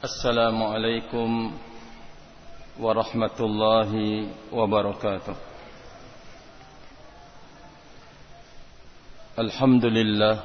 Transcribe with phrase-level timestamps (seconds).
[0.00, 1.52] السلام عليكم
[2.80, 3.92] ورحمة الله
[4.52, 5.36] وبركاته.
[9.38, 10.36] الحمد لله.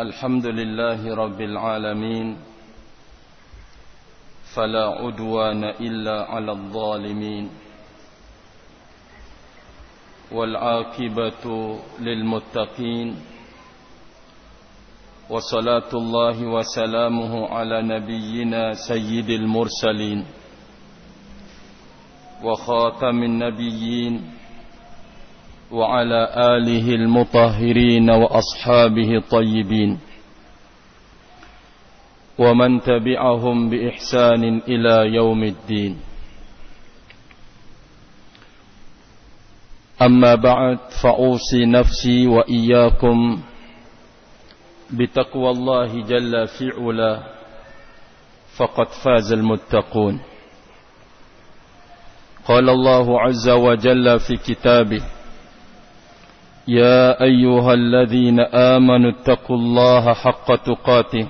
[0.00, 2.36] الحمد لله رب العالمين.
[4.54, 7.50] فلا عدوان إلا على الظالمين.
[10.32, 11.44] والعاقبة
[12.00, 13.35] للمتقين.
[15.30, 20.24] وصلاة الله وسلامه على نبينا سيد المرسلين
[22.44, 24.22] وخاتم النبيين
[25.72, 29.98] وعلى آله المطهرين وأصحابه الطيبين
[32.38, 35.98] ومن تبعهم بإحسان إلى يوم الدين.
[40.02, 43.40] أما بعد فأوصي نفسي وإياكم
[44.90, 47.22] بتقوى الله جل في علا
[48.56, 50.20] فقد فاز المتقون.
[52.48, 55.02] قال الله عز وجل في كتابه
[56.68, 61.26] يا أيها الذين آمنوا اتقوا الله حق تقاته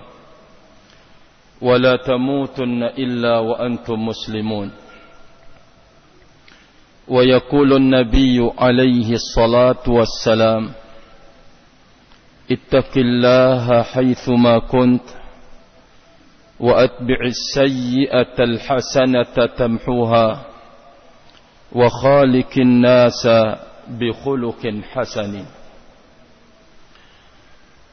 [1.62, 4.70] ولا تموتن إلا وأنتم مسلمون.
[7.08, 10.70] ويقول النبي عليه الصلاة والسلام
[12.51, 15.07] اتق الله حيثما كنت
[16.59, 20.27] وأتبع السيئة الحسنة تمحوها
[21.71, 23.23] وخالق الناس
[23.87, 24.61] بخلق
[24.93, 25.33] حسن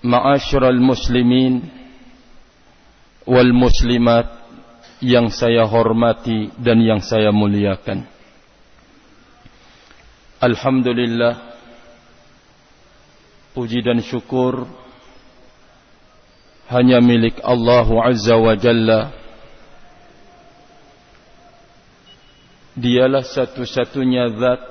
[0.04, 1.54] معاشر المسلمين
[3.28, 4.26] والmuslimat
[5.04, 8.08] yang saya hormati dan yang saya muliakan
[10.38, 11.51] Alhamdulillah
[13.53, 14.65] Puji dan syukur
[16.73, 19.13] hanya milik Allah Azza wa Jalla.
[22.73, 24.61] Dialah satu-satunya zat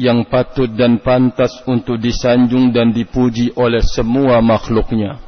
[0.00, 5.20] yang patut dan pantas untuk disanjung dan dipuji oleh semua makhluknya.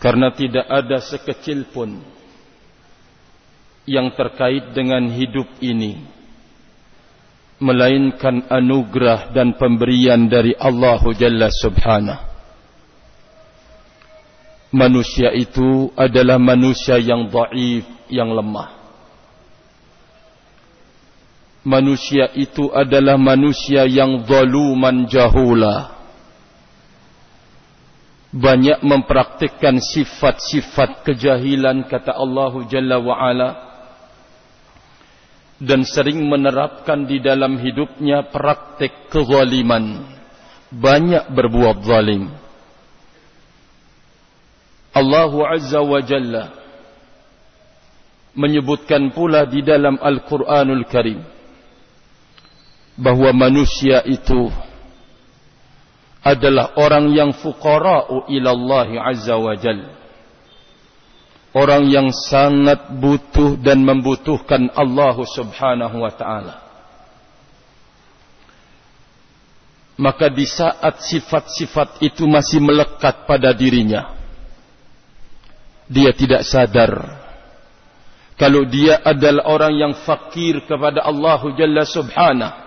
[0.00, 2.00] Karena tidak ada sekecil pun
[3.84, 6.21] yang terkait dengan hidup ini
[7.62, 12.34] melainkan anugerah dan pemberian dari Allah Jalla Subhanahu.
[14.72, 18.72] Manusia itu adalah manusia yang dhaif, yang lemah.
[21.62, 25.94] Manusia itu adalah manusia yang zaluman jahula.
[28.32, 33.71] Banyak mempraktikkan sifat-sifat kejahilan kata Allah Jalla wa Ala
[35.62, 40.02] dan sering menerapkan di dalam hidupnya praktik kezaliman.
[40.74, 42.26] Banyak berbuat zalim.
[44.92, 46.52] Allah Azza wa Jalla
[48.34, 51.20] menyebutkan pula di dalam Al-Quranul Karim
[52.96, 54.48] bahawa manusia itu
[56.24, 60.01] adalah orang yang fuqara'u ila Allah Azza wa Jalla
[61.52, 66.54] orang yang sangat butuh dan membutuhkan Allah Subhanahu wa taala.
[70.00, 74.16] Maka di saat sifat-sifat itu masih melekat pada dirinya,
[75.86, 77.22] dia tidak sadar
[78.40, 82.60] kalau dia adalah orang yang fakir kepada Allah Jalla Subhanahu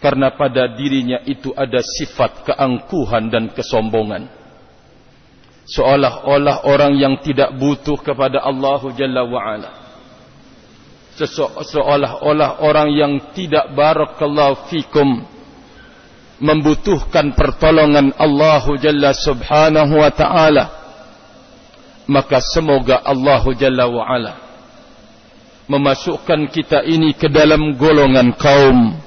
[0.00, 4.39] karena pada dirinya itu ada sifat keangkuhan dan kesombongan
[5.70, 9.70] seolah-olah orang yang tidak butuh kepada Allah Jalla wa'ala.
[11.62, 15.22] Seolah-olah orang yang tidak barakallahu fikum
[16.42, 20.64] membutuhkan pertolongan Allah Jalla subhanahu wa ta'ala
[22.10, 24.32] maka semoga Allah Jalla wa'ala
[25.70, 28.98] memasukkan kita ini ke dalam golongan kaum.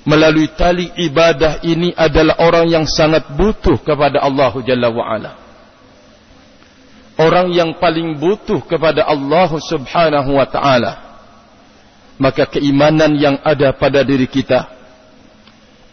[0.00, 5.49] Melalui tali ibadah ini adalah orang yang sangat butuh kepada Allah Jalla wa'ala
[7.16, 10.92] orang yang paling butuh kepada Allah Subhanahu wa taala.
[12.20, 14.68] Maka keimanan yang ada pada diri kita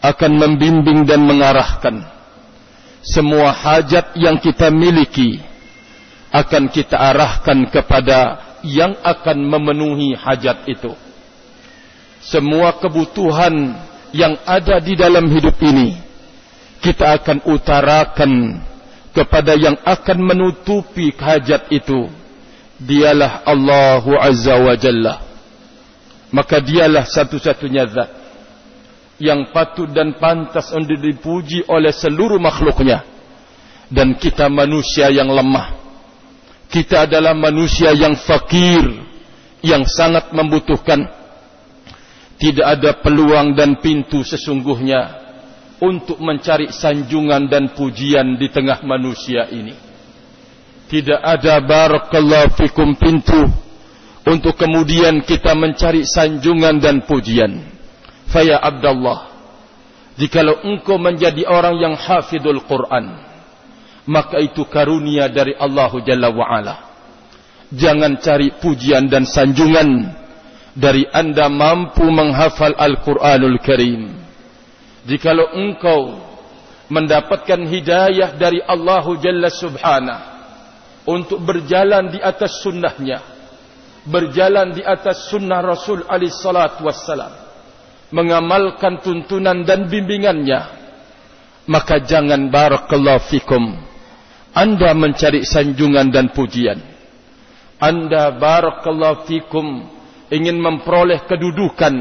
[0.04, 2.04] akan membimbing dan mengarahkan.
[3.00, 5.40] Semua hajat yang kita miliki
[6.28, 10.92] akan kita arahkan kepada yang akan memenuhi hajat itu.
[12.20, 13.78] Semua kebutuhan
[14.12, 16.08] yang ada di dalam hidup ini
[16.78, 18.62] kita akan utarakan
[19.18, 22.06] kepada yang akan menutupi hajat itu
[22.78, 25.14] dialah Allah Azza wa Jalla.
[26.30, 28.10] Maka dialah satu-satunya zat
[29.18, 33.02] yang patut dan pantas untuk dipuji oleh seluruh makhluknya.
[33.90, 35.74] Dan kita manusia yang lemah.
[36.68, 38.84] Kita adalah manusia yang fakir
[39.64, 41.08] yang sangat membutuhkan.
[42.38, 45.27] Tidak ada peluang dan pintu sesungguhnya
[45.78, 49.74] untuk mencari sanjungan dan pujian di tengah manusia ini.
[50.88, 53.44] Tidak ada barakallahu fikum pintu
[54.24, 57.60] untuk kemudian kita mencari sanjungan dan pujian.
[58.28, 59.28] Faya Abdullah
[60.20, 63.24] Jikalau engkau menjadi orang yang hafidul Quran
[64.04, 66.76] Maka itu karunia dari Allah Jalla wa'ala.
[67.72, 70.12] Jangan cari pujian dan sanjungan
[70.76, 74.27] Dari anda mampu menghafal Al-Quranul Karim
[75.08, 76.20] Jikalau engkau
[76.92, 80.20] mendapatkan hidayah dari Allah Jalla Subhanah
[81.08, 83.24] Untuk berjalan di atas sunnahnya
[84.04, 87.48] Berjalan di atas sunnah Rasul alaihi salatu wassalam
[88.08, 90.80] mengamalkan tuntunan dan bimbingannya
[91.68, 93.84] maka jangan barakallahu fikum
[94.58, 96.80] anda mencari sanjungan dan pujian.
[97.78, 99.86] Anda barakallahu fikum
[100.34, 101.94] ingin memperoleh kedudukan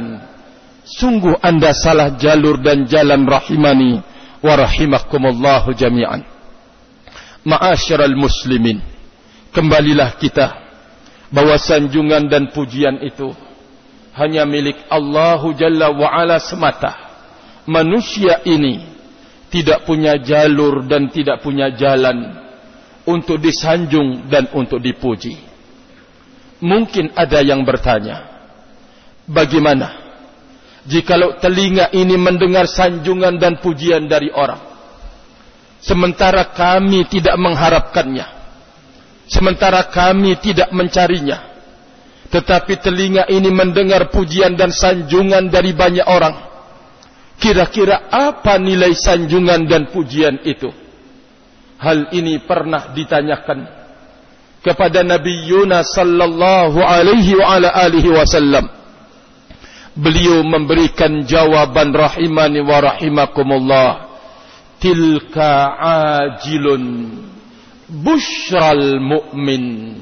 [0.88, 4.00] sungguh anda salah jalur dan jalan rahimani
[4.40, 6.24] wa rahimakumullahu jami'an
[7.44, 8.80] ma'asyiral muslimin
[9.52, 10.64] kembalilah kita
[11.28, 13.36] bahwa sanjungan dan pujian itu
[14.18, 17.06] hanya milik Allah Jalla wa'ala semata.
[17.70, 18.82] Manusia ini
[19.54, 22.34] tidak punya jalur dan tidak punya jalan
[23.06, 25.38] untuk disanjung dan untuk dipuji.
[26.58, 28.26] Mungkin ada yang bertanya,
[29.30, 30.07] bagaimana
[30.88, 34.60] jikalau telinga ini mendengar sanjungan dan pujian dari orang,
[35.84, 38.26] sementara kami tidak mengharapkannya,
[39.28, 41.44] sementara kami tidak mencarinya,
[42.32, 46.48] tetapi telinga ini mendengar pujian dan sanjungan dari banyak orang.
[47.38, 50.74] Kira-kira apa nilai sanjungan dan pujian itu?
[51.78, 53.70] Hal ini pernah ditanyakan
[54.66, 58.77] kepada Nabi Yunus sallallahu alaihi wa ala alihi wasallam.
[59.98, 63.90] Beliau memberikan jawaban rahimani wa rahimakumullah.
[64.78, 66.84] Tilka ajilun
[67.90, 69.98] bushral mu'min.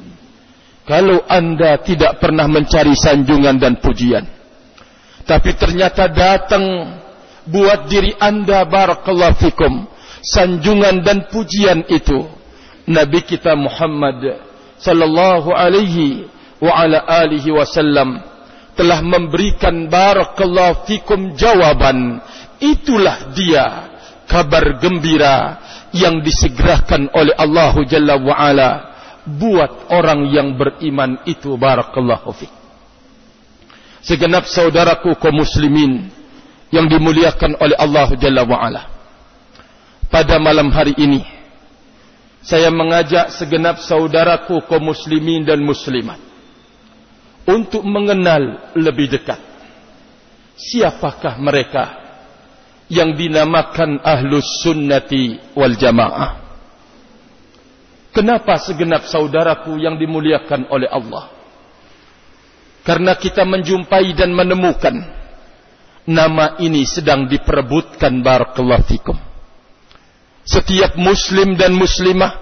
[0.83, 4.27] Kalau anda tidak pernah mencari sanjungan dan pujian.
[5.25, 6.62] Tapi ternyata datang
[7.50, 9.88] buat diri anda barakallahu fikum.
[10.21, 12.27] Sanjungan dan pujian itu.
[12.86, 14.44] Nabi kita Muhammad
[14.77, 16.30] sallallahu alaihi
[16.62, 18.21] wa ala alihi wasallam
[18.75, 22.19] telah memberikan barakallahu fikum jawaban.
[22.60, 23.66] Itulah dia
[24.27, 25.60] kabar gembira
[25.95, 28.69] yang disegerakan oleh Allah Jalla wa ala
[29.25, 32.48] buat orang yang beriman itu barakallahu fi.
[34.06, 36.13] Segenap saudaraku kaum muslimin
[36.69, 38.83] yang dimuliakan oleh Allah Jalla wa ala.
[40.12, 41.25] Pada malam hari ini
[42.45, 46.35] saya mengajak segenap saudaraku kaum muslimin dan muslimat
[47.45, 49.39] untuk mengenal lebih dekat
[50.57, 52.03] siapakah mereka
[52.89, 56.45] yang dinamakan ahlus sunnati wal jamaah
[58.15, 61.36] Kenapa segenap saudaraku yang dimuliakan oleh Allah?
[62.88, 64.95] Karena kita menjumpai dan menemukan
[66.07, 69.19] nama ini sedang diperebutkan barakallahu fikum.
[70.48, 72.39] Setiap muslim dan muslimah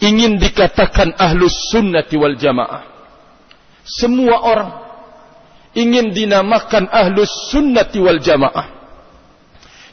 [0.00, 2.91] ingin dikatakan ahlus sunnati wal jamaah.
[3.82, 4.72] Semua orang
[5.74, 8.68] ingin dinamakan ahlus sunnati wal jamaah.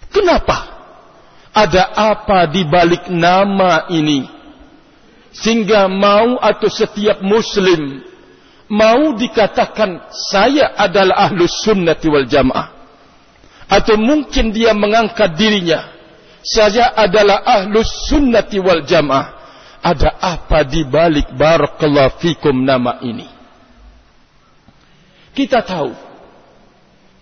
[0.10, 0.58] Kenapa?
[1.50, 4.40] Ada apa di balik nama ini?
[5.34, 8.02] sehingga mau atau setiap muslim
[8.70, 12.74] mau dikatakan saya adalah ahlus sunnati wal jamaah
[13.70, 15.86] atau mungkin dia mengangkat dirinya
[16.42, 19.38] saya adalah ahlus sunnati wal jamaah
[19.80, 23.39] ada apa di balik barakallahu fikum nama ini
[25.40, 25.96] kita tahu.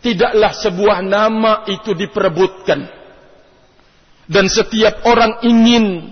[0.01, 2.89] Tidaklah sebuah nama itu diperebutkan.
[4.25, 6.09] Dan setiap orang ingin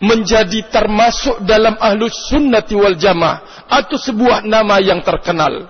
[0.00, 5.68] menjadi termasuk dalam ahlus sunnati wal jamaah atau sebuah nama yang terkenal.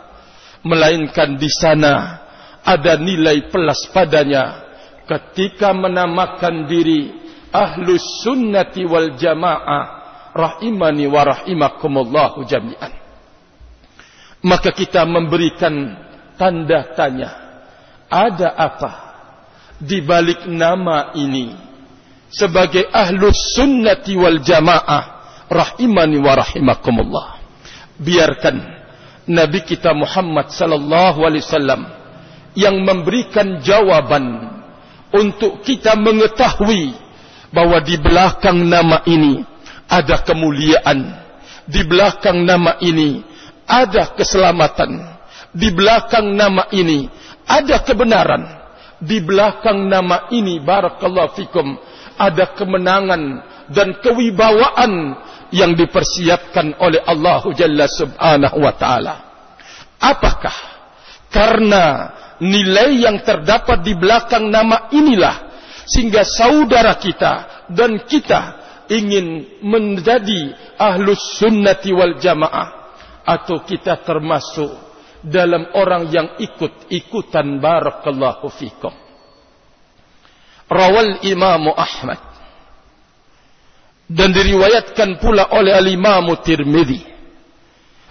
[0.62, 2.22] Melainkan di sana
[2.62, 4.62] ada nilai plus padanya
[5.11, 7.11] ketika menamakan diri
[7.50, 9.84] ahlus sunnati wal jamaah
[10.32, 13.01] rahimani wa rahimakumullahu jami'an
[14.42, 15.96] maka kita memberikan
[16.34, 17.30] tanda tanya.
[18.12, 18.90] Ada apa?
[19.82, 21.54] Di balik nama ini
[22.28, 25.04] sebagai ahlus sunnati wal jamaah
[25.49, 27.28] rahimani wa rahimakumullah.
[27.99, 28.56] Biarkan
[29.30, 31.82] nabi kita Muhammad sallallahu alaihi wasallam
[32.58, 34.52] yang memberikan jawaban
[35.12, 36.92] untuk kita mengetahui
[37.52, 39.44] bahwa di belakang nama ini
[39.88, 41.20] ada kemuliaan.
[41.68, 43.22] Di belakang nama ini
[43.72, 45.00] ada keselamatan.
[45.52, 47.08] Di belakang nama ini
[47.48, 48.44] ada kebenaran.
[49.00, 51.74] Di belakang nama ini barakallahu fikum
[52.20, 55.16] ada kemenangan dan kewibawaan
[55.50, 59.14] yang dipersiapkan oleh Allah Jalla Subhanahu wa taala.
[59.98, 60.56] Apakah
[61.32, 61.84] karena
[62.38, 65.50] nilai yang terdapat di belakang nama inilah
[65.88, 72.81] sehingga saudara kita dan kita ingin menjadi ahlus sunnati wal jamaah
[73.22, 74.70] atau kita termasuk
[75.22, 79.02] dalam orang yang ikut-ikutan barakallahu fikum
[80.72, 82.20] rawal Imam Ahmad
[84.08, 87.04] dan diriwayatkan pula oleh al-Imam Tirmidzi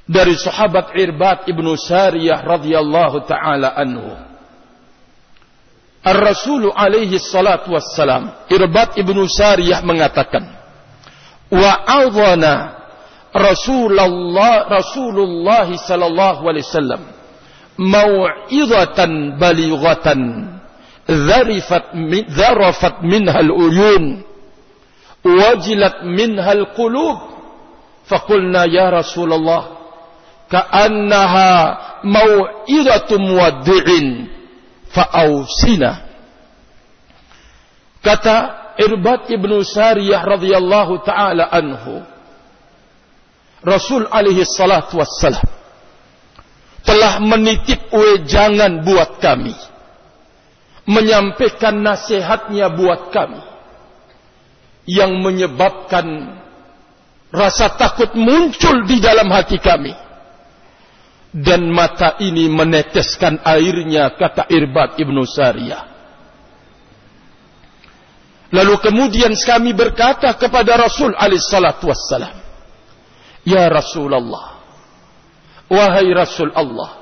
[0.05, 4.13] dari sahabat Irbad ibnu Sariyah radhiyallahu taala anhu.
[6.01, 10.49] Ar-Rasul alaihi salatu wassalam Irbad ibnu Sariyah mengatakan
[11.53, 12.80] wa adhana
[13.31, 17.01] Rasulullah Rasulullah sallallahu alaihi wasallam
[17.79, 20.19] mau'izatan balighatan
[21.07, 24.19] dharifat min, dharafat minha al-uyun
[25.23, 27.17] wajilat minha al-qulub
[28.05, 29.79] faqulna ya Rasulullah
[30.51, 31.51] ka'annaha
[32.03, 34.27] mau'izatu muwaddi'in
[34.91, 36.03] fa'ausina
[38.03, 42.10] kata Irbad ibnu Sariyah radhiyallahu taala anhu
[43.61, 45.45] Rasul alaihi salatu wassalam
[46.81, 49.53] telah menitip wejangan buat kami.
[50.89, 53.41] Menyampaikan nasihatnya buat kami.
[54.89, 56.05] Yang menyebabkan
[57.29, 59.93] rasa takut muncul di dalam hati kami.
[61.31, 65.83] Dan mata ini meneteskan airnya kata Irbad ibnu Sariyah.
[68.51, 72.40] Lalu kemudian kami berkata kepada Rasul alaihissalatu wassalam
[73.48, 74.60] ya Rasulullah.
[75.71, 77.01] Wahai Rasul Allah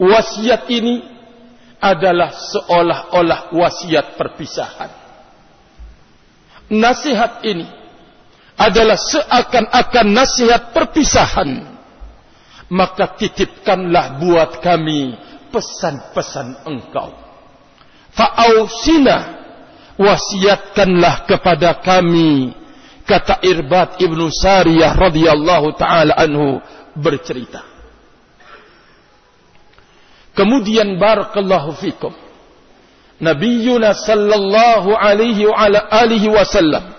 [0.00, 1.04] wasiat ini
[1.80, 4.90] adalah seolah-olah wasiat perpisahan.
[6.72, 7.68] Nasihat ini
[8.56, 11.68] adalah seakan-akan nasihat perpisahan.
[12.70, 15.18] Maka titipkanlah buat kami
[15.50, 17.10] pesan-pesan engkau.
[18.14, 19.16] Fa'ausina
[19.98, 22.54] wasiatkanlah kepada kami
[23.10, 26.62] kata Irbad ibnu Sariyah radhiyallahu taala anhu
[26.94, 27.66] bercerita
[30.38, 32.14] kemudian barakallahu fikum
[33.20, 36.96] Nabiuna sallallahu alaihi wa ala alihi wasallam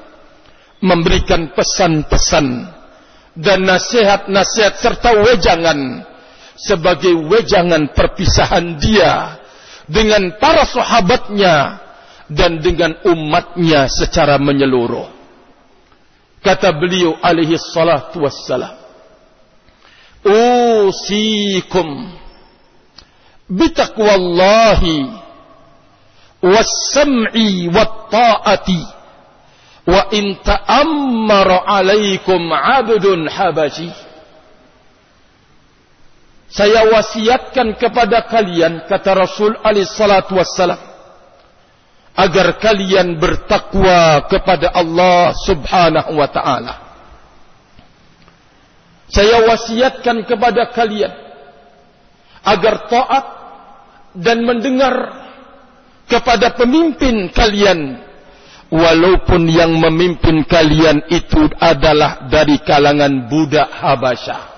[0.77, 2.69] memberikan pesan-pesan
[3.33, 6.05] dan nasihat-nasihat serta wejangan
[6.53, 9.41] sebagai wejangan perpisahan dia
[9.89, 11.81] dengan para sahabatnya
[12.29, 15.20] dan dengan umatnya secara menyeluruh.
[16.41, 18.77] Kata beliau alaihi salatu wassalam.
[20.25, 22.17] Usikum
[23.49, 25.11] bitaqwallahi
[26.41, 28.81] was-sam'i wat-ta'ati
[29.85, 33.89] wa in ta'ammara 'alaikum 'abdun habashi
[36.51, 40.77] saya wasiatkan kepada kalian kata Rasul alaihi salatu wassalam
[42.15, 46.75] agar kalian bertakwa kepada Allah Subhanahu wa taala.
[49.11, 51.11] Saya wasiatkan kepada kalian
[52.47, 53.25] agar taat
[54.15, 54.95] dan mendengar
[56.07, 57.99] kepada pemimpin kalian
[58.71, 64.51] walaupun yang memimpin kalian itu adalah dari kalangan budak Habasyah.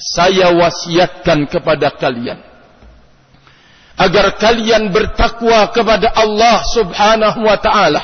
[0.00, 2.53] Saya wasiatkan kepada kalian
[3.94, 8.02] agar kalian bertakwa kepada Allah Subhanahu wa taala.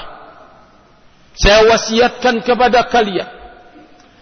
[1.34, 3.26] Saya wasiatkan kepada kalian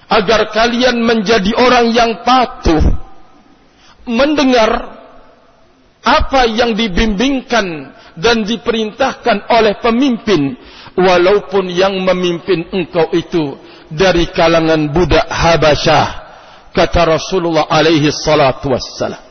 [0.09, 2.81] agar kalian menjadi orang yang patuh
[4.09, 4.97] mendengar
[6.01, 10.57] apa yang dibimbingkan dan diperintahkan oleh pemimpin
[10.97, 13.61] walaupun yang memimpin engkau itu
[13.93, 16.09] dari kalangan budak Habasyah
[16.73, 19.28] kata Rasulullah alaihi salatu wassalam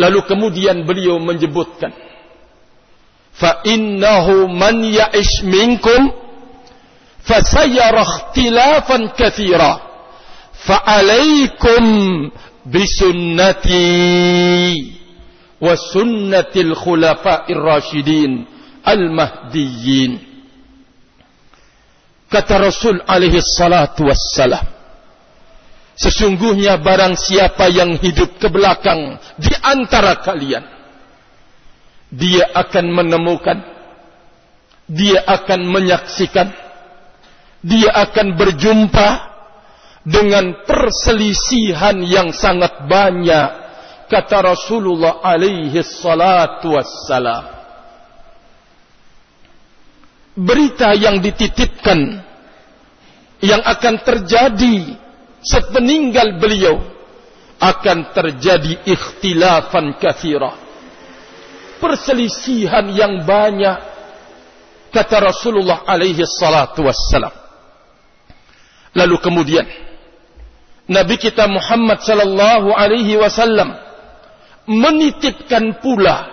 [0.00, 1.92] lalu kemudian beliau menyebutkan
[3.36, 6.08] fa innahu man ya'ish minkum
[7.28, 9.72] fasayara ikhtilafan katsira
[10.64, 11.84] fa alaikum
[13.60, 14.76] بسنتي
[15.60, 18.32] وسنة الخلفاء الراشدين
[18.88, 20.12] المهديين
[22.30, 24.62] kata Rasul alaihi salatu wassalam
[26.00, 30.64] Sesungguhnya barang siapa yang hidup ke belakang di antara kalian,
[32.08, 33.60] dia akan menemukan,
[34.88, 36.48] dia akan menyaksikan,
[37.60, 39.08] dia akan berjumpa
[40.08, 43.48] dengan perselisihan yang sangat banyak,
[44.08, 47.44] kata Rasulullah alaihi salatu wassalam.
[50.32, 52.24] Berita yang dititipkan
[53.44, 55.09] yang akan terjadi
[55.44, 56.80] sepeninggal beliau
[57.60, 60.56] akan terjadi ikhtilafan kathira.
[61.80, 63.76] Perselisihan yang banyak
[64.92, 67.32] kata Rasulullah alaihi salatu wassalam.
[68.96, 69.64] Lalu kemudian
[70.90, 73.70] Nabi kita Muhammad sallallahu alaihi wasallam
[74.66, 76.26] menitipkan pula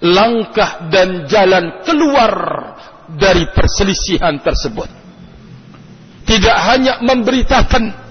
[0.00, 2.32] langkah dan jalan keluar
[3.14, 4.88] dari perselisihan tersebut.
[6.24, 8.07] Tidak hanya memberitakan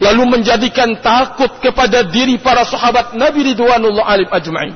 [0.00, 4.74] lalu menjadikan takut kepada diri para sahabat Nabi Ridwanullah alim ajma'in.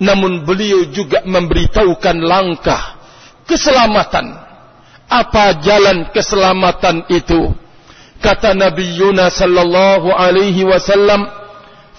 [0.00, 3.00] Namun beliau juga memberitahukan langkah
[3.48, 4.36] keselamatan.
[5.10, 7.50] Apa jalan keselamatan itu?
[8.20, 11.24] Kata Nabi Yunus sallallahu alaihi wasallam,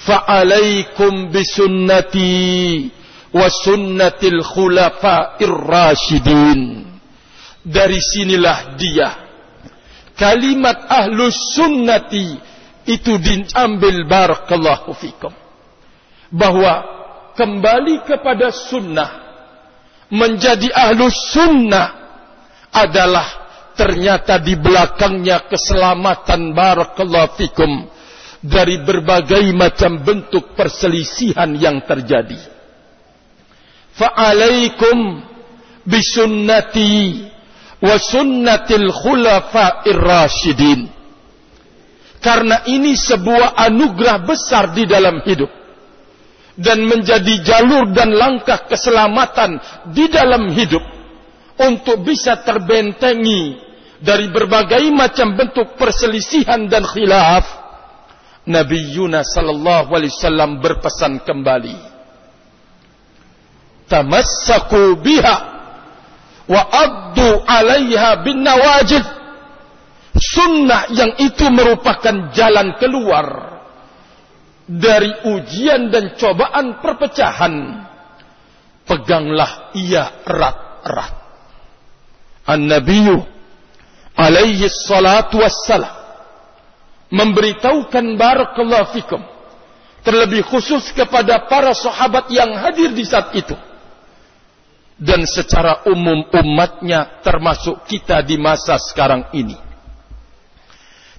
[0.05, 2.87] "Fa'alaikum bisunnati
[3.33, 6.85] wa sunnatil khulafa'ir rasyidin."
[7.61, 9.30] Dari sinilah dia
[10.21, 12.37] kalimat ahlus sunnati
[12.85, 15.33] itu diambil barakallahu fikum.
[16.29, 16.85] Bahwa
[17.33, 19.09] kembali kepada sunnah
[20.13, 21.87] menjadi ahlus sunnah
[22.69, 23.27] adalah
[23.73, 27.89] ternyata di belakangnya keselamatan barakallahu fikum
[28.45, 32.37] dari berbagai macam bentuk perselisihan yang terjadi.
[33.97, 35.19] Fa'alaikum
[35.83, 37.27] bisunnati
[37.81, 39.99] wa sunnatil khulafa'ir.
[42.21, 45.49] Karena ini sebuah anugerah besar di dalam hidup
[46.53, 49.57] dan menjadi jalur dan langkah keselamatan
[49.89, 50.85] di dalam hidup
[51.57, 53.57] untuk bisa terbentengi
[54.01, 57.45] dari berbagai macam bentuk perselisihan dan khilaf.
[58.41, 61.77] Nabi Yunus sallallahu alaihi wasallam berpesan kembali.
[63.85, 65.60] Tamassaku biha
[66.49, 67.43] wa addu
[68.25, 69.05] bin nawajid.
[70.11, 73.57] Sunnah yang itu merupakan jalan keluar
[74.67, 77.87] dari ujian dan cobaan perpecahan.
[78.83, 81.15] Peganglah ia erat-erat.
[82.43, 83.23] An-nabiyyu
[84.19, 85.95] alaihi salatu wassalam.
[87.11, 89.19] Memberitahukan barakallahu fikum
[90.01, 93.53] terlebih khusus kepada para sahabat yang hadir di saat itu
[95.01, 99.57] dan secara umum umatnya termasuk kita di masa sekarang ini.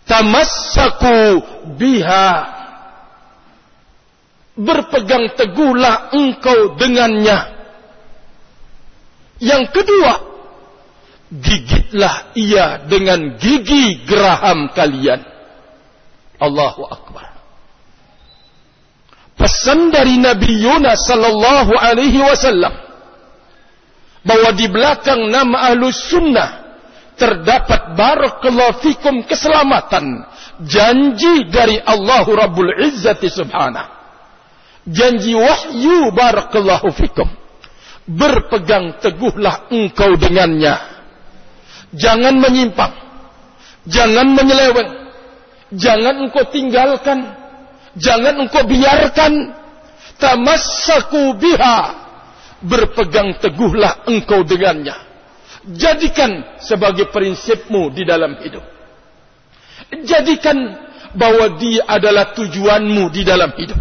[0.07, 1.43] Tamassaku
[1.75, 2.31] biha
[4.55, 7.59] berpegang teguhlah engkau dengannya.
[9.43, 10.15] Yang kedua,
[11.35, 15.27] gigitlah ia dengan gigi geraham kalian.
[16.39, 17.35] Allahu Akbar.
[19.35, 22.92] Pesan dari Nabi Yunus sallallahu alaihi wasallam
[24.23, 26.63] bahwa di belakang nama ahlus sunnah
[27.19, 30.27] terdapat barakallahu fikum keselamatan
[30.63, 33.91] janji dari Allah Rabbul Izzati subhanahu.
[34.83, 37.31] Janji wahyu barakallahu fikum.
[38.03, 40.75] Berpegang teguhlah engkau dengannya.
[41.95, 42.91] Jangan menyimpang.
[43.87, 44.91] Jangan menyeleweng.
[45.71, 47.31] Jangan engkau tinggalkan.
[47.95, 49.55] Jangan engkau biarkan.
[50.19, 52.02] Tamassaku biha
[52.63, 54.95] berpegang teguhlah engkau dengannya.
[55.63, 58.65] Jadikan sebagai prinsipmu di dalam hidup.
[60.03, 60.59] Jadikan
[61.15, 63.79] bahwa dia adalah tujuanmu di dalam hidup.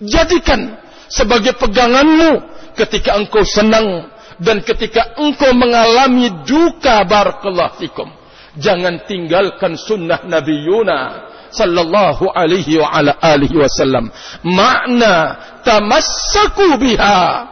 [0.00, 0.78] Jadikan
[1.10, 2.40] sebagai peganganmu
[2.78, 4.08] ketika engkau senang
[4.40, 8.08] dan ketika engkau mengalami duka barakallahu fikum.
[8.56, 14.08] Jangan tinggalkan sunnah Nabi Yuna sallallahu alaihi wa ala alihi wasallam.
[14.44, 17.48] Makna tamassaku biha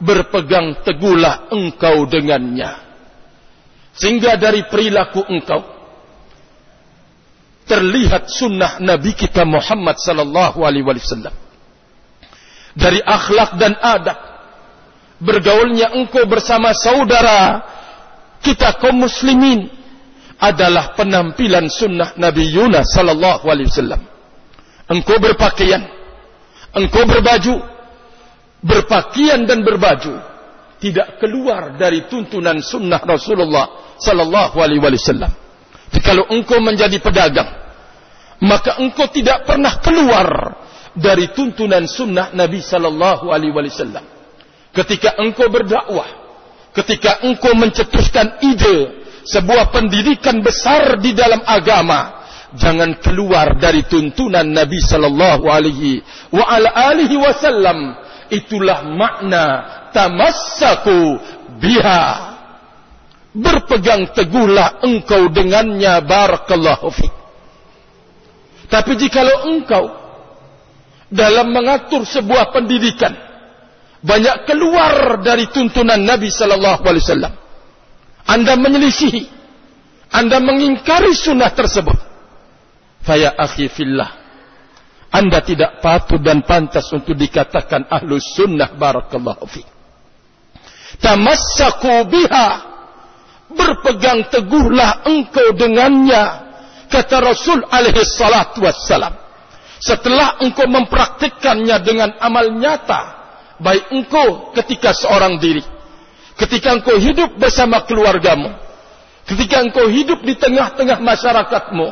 [0.00, 2.88] berpegang teguhlah engkau dengannya.
[3.92, 5.60] Sehingga dari perilaku engkau
[7.68, 11.36] terlihat sunnah Nabi kita Muhammad sallallahu alaihi wasallam.
[12.74, 14.18] Dari akhlak dan adab
[15.20, 17.60] bergaulnya engkau bersama saudara
[18.40, 19.68] kita kaum muslimin
[20.40, 24.02] adalah penampilan sunnah Nabi Yunus sallallahu alaihi wasallam.
[24.90, 25.86] Engkau berpakaian,
[26.74, 27.62] engkau berbaju,
[28.60, 30.20] berpakaian dan berbaju
[30.80, 35.32] tidak keluar dari tuntunan sunnah Rasulullah sallallahu alaihi wasallam.
[36.00, 37.60] Kalau engkau menjadi pedagang
[38.40, 40.28] maka engkau tidak pernah keluar
[40.96, 44.02] dari tuntunan sunnah Nabi sallallahu alaihi wasallam.
[44.72, 46.08] Ketika engkau berdakwah,
[46.72, 52.24] ketika engkau mencetuskan ide sebuah pendidikan besar di dalam agama,
[52.56, 56.00] jangan keluar dari tuntunan Nabi sallallahu alaihi
[56.32, 58.08] ala wasallam.
[58.30, 59.44] Itulah makna
[59.90, 61.18] tamassaku
[61.58, 62.30] biha.
[63.30, 67.14] Berpegang teguhlah engkau dengannya barakallahu fiik.
[68.66, 69.86] Tapi jikalau engkau
[71.10, 73.14] dalam mengatur sebuah pendidikan
[74.00, 77.34] banyak keluar dari tuntunan Nabi sallallahu alaihi wasallam.
[78.24, 79.22] Anda menyelisihi,
[80.10, 81.98] Anda mengingkari sunnah tersebut.
[83.04, 84.19] Faya akhi fillah.
[85.10, 89.62] Anda tidak patut dan pantas untuk dikatakan ahlus sunnah barakallahu fi.
[91.02, 92.70] Tamassaku biha.
[93.50, 96.22] Berpegang teguhlah engkau dengannya
[96.86, 99.10] kata Rasul alaihi salatu wassalam.
[99.82, 103.20] Setelah engkau mempraktikkannya dengan amal nyata,
[103.58, 105.66] baik engkau ketika seorang diri,
[106.38, 108.54] ketika engkau hidup bersama keluargamu,
[109.26, 111.86] ketika engkau hidup di tengah-tengah masyarakatmu,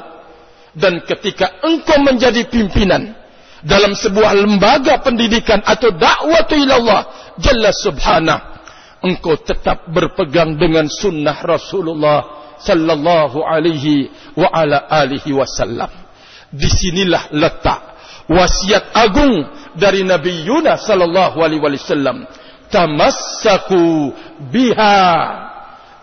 [0.76, 3.16] dan ketika engkau menjadi pimpinan
[3.64, 7.02] dalam sebuah lembaga pendidikan atau dakwah ilallah
[7.40, 8.58] jalla subhanahu
[9.02, 12.18] engkau tetap berpegang dengan sunnah Rasulullah
[12.58, 15.90] sallallahu alaihi wa ala alihi wasallam.
[16.48, 17.80] Di sinilah letak
[18.26, 22.26] wasiat agung dari Nabi Yunus sallallahu alaihi wasallam.
[22.68, 24.12] Tamassaku
[24.50, 24.98] biha.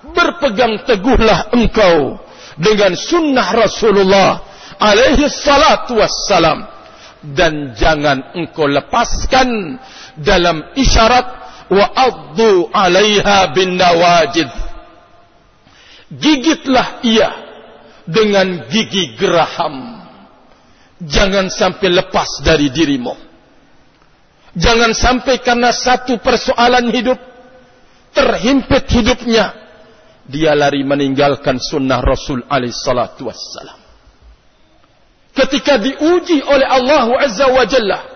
[0.06, 2.22] Berpegang teguhlah engkau
[2.62, 4.30] dengan sunnah Rasulullah
[4.80, 6.68] alaihi salatu wassalam.
[7.26, 9.82] Dan jangan engkau lepaskan
[10.22, 11.26] dalam isyarat
[11.74, 14.46] wa addu alaiha bin nawajid
[16.14, 17.30] Gigitlah ia
[18.06, 20.06] dengan gigi geraham.
[21.02, 23.18] Jangan sampai lepas dari dirimu.
[24.56, 27.20] Jangan sampai karena satu persoalan hidup
[28.16, 29.52] terhimpit hidupnya
[30.26, 33.85] dia lari meninggalkan sunnah Rasul alaihi salatu wassalam.
[35.36, 38.16] Ketika diuji oleh Allah Azza wa Jalla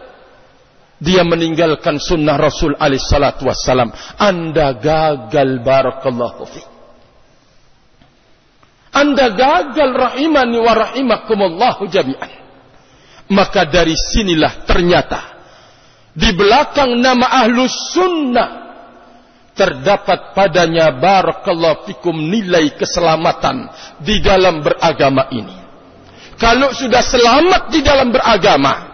[0.99, 3.88] dia meninggalkan sunnah Rasul alaihi salatu wassalam.
[4.19, 6.69] Anda gagal barakallahu fiik.
[8.91, 12.32] Anda gagal rahimani wa rahimakumullahu jami'an.
[13.32, 15.39] Maka dari sinilah ternyata
[16.12, 18.49] di belakang nama ahlus sunnah
[19.55, 23.71] terdapat padanya barakallahu fikum nilai keselamatan
[24.03, 25.68] di dalam beragama ini.
[26.39, 28.89] Kalau sudah selamat di dalam beragama,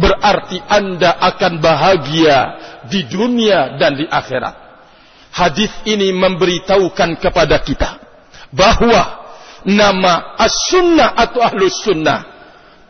[0.00, 2.36] berarti Anda akan bahagia
[2.88, 4.64] di dunia dan di akhirat.
[5.36, 8.00] Hadis ini memberitahukan kepada kita
[8.48, 9.28] bahwa
[9.68, 12.24] nama as-sunnah atau ahlus sunnah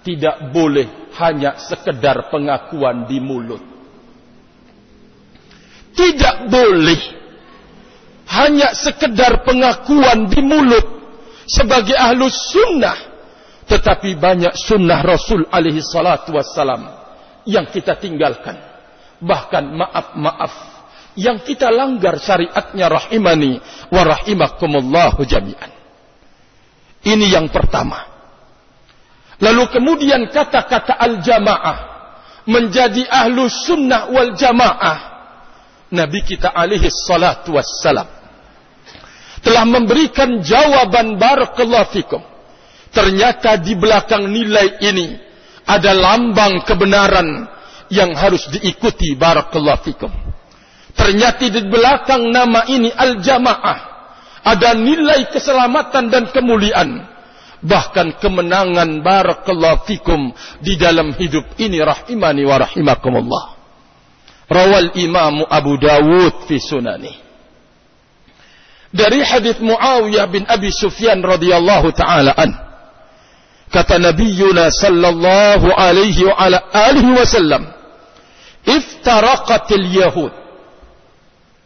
[0.07, 3.63] tidak boleh hanya sekedar pengakuan di mulut.
[5.97, 7.01] Tidak boleh
[8.31, 10.87] hanya sekedar pengakuan di mulut
[11.51, 13.16] sebagai ahlus sunnah.
[13.67, 16.87] Tetapi banyak sunnah Rasul alaihi salatu wassalam
[17.47, 18.55] yang kita tinggalkan.
[19.19, 20.55] Bahkan maaf-maaf
[21.17, 23.59] yang kita langgar syariatnya rahimani
[23.91, 25.73] wa rahimakumullahu jami'an.
[27.03, 28.05] Ini yang pertama.
[29.41, 31.79] Lalu kemudian kata-kata al-jamaah
[32.47, 35.19] menjadi ahlu sunnah wal jamaah.
[35.87, 38.11] Nabi kita alaihi salatu wassalam
[39.47, 42.23] telah memberikan jawaban barakallahu fikum.
[42.97, 45.21] Ternyata di belakang nilai ini
[45.69, 47.45] ada lambang kebenaran
[47.93, 50.09] yang harus diikuti barakallahu fikum.
[50.97, 53.79] Ternyata di belakang nama ini al-jamaah
[54.41, 57.05] ada nilai keselamatan dan kemuliaan.
[57.61, 60.33] Bahkan kemenangan barakallahu fikum
[60.65, 63.45] di dalam hidup ini rahimani wa rahimakumullah.
[64.49, 67.13] Rawal imam Abu Dawud fi sunani.
[68.89, 72.66] Dari hadis Muawiyah bin Abi Sufyan radhiyallahu taala an
[73.73, 77.67] kata nabiyuna sallallahu alaihi wa ala alihi wasallam
[78.67, 80.33] iftaraqatil yahud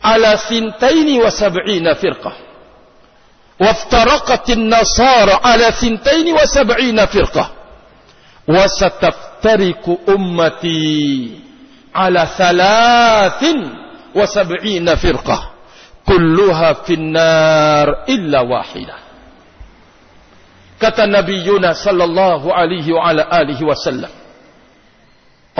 [0.02, 2.32] ala sintaini wa sab'ina firqah
[3.60, 7.50] وافترقت النصارى على ثنتين وسبعين فرقة
[8.48, 11.38] وستفترق أمتي
[11.94, 13.44] على ثلاث
[14.14, 15.50] وسبعين فرقة
[16.08, 18.94] كلها في النار إلا واحدة
[20.80, 24.10] kata Nabi Yunus sallallahu alaihi wa ala alihi wasallam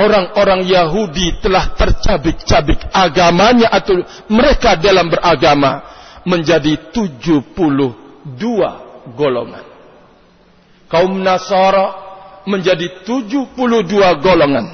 [0.00, 4.00] orang-orang Yahudi telah tercabik-cabik agamanya atau
[4.33, 5.85] mereka dalam beragama
[6.24, 9.64] menjadi 72 golongan.
[10.90, 11.94] Kaum Nasara
[12.48, 14.66] menjadi 72 golongan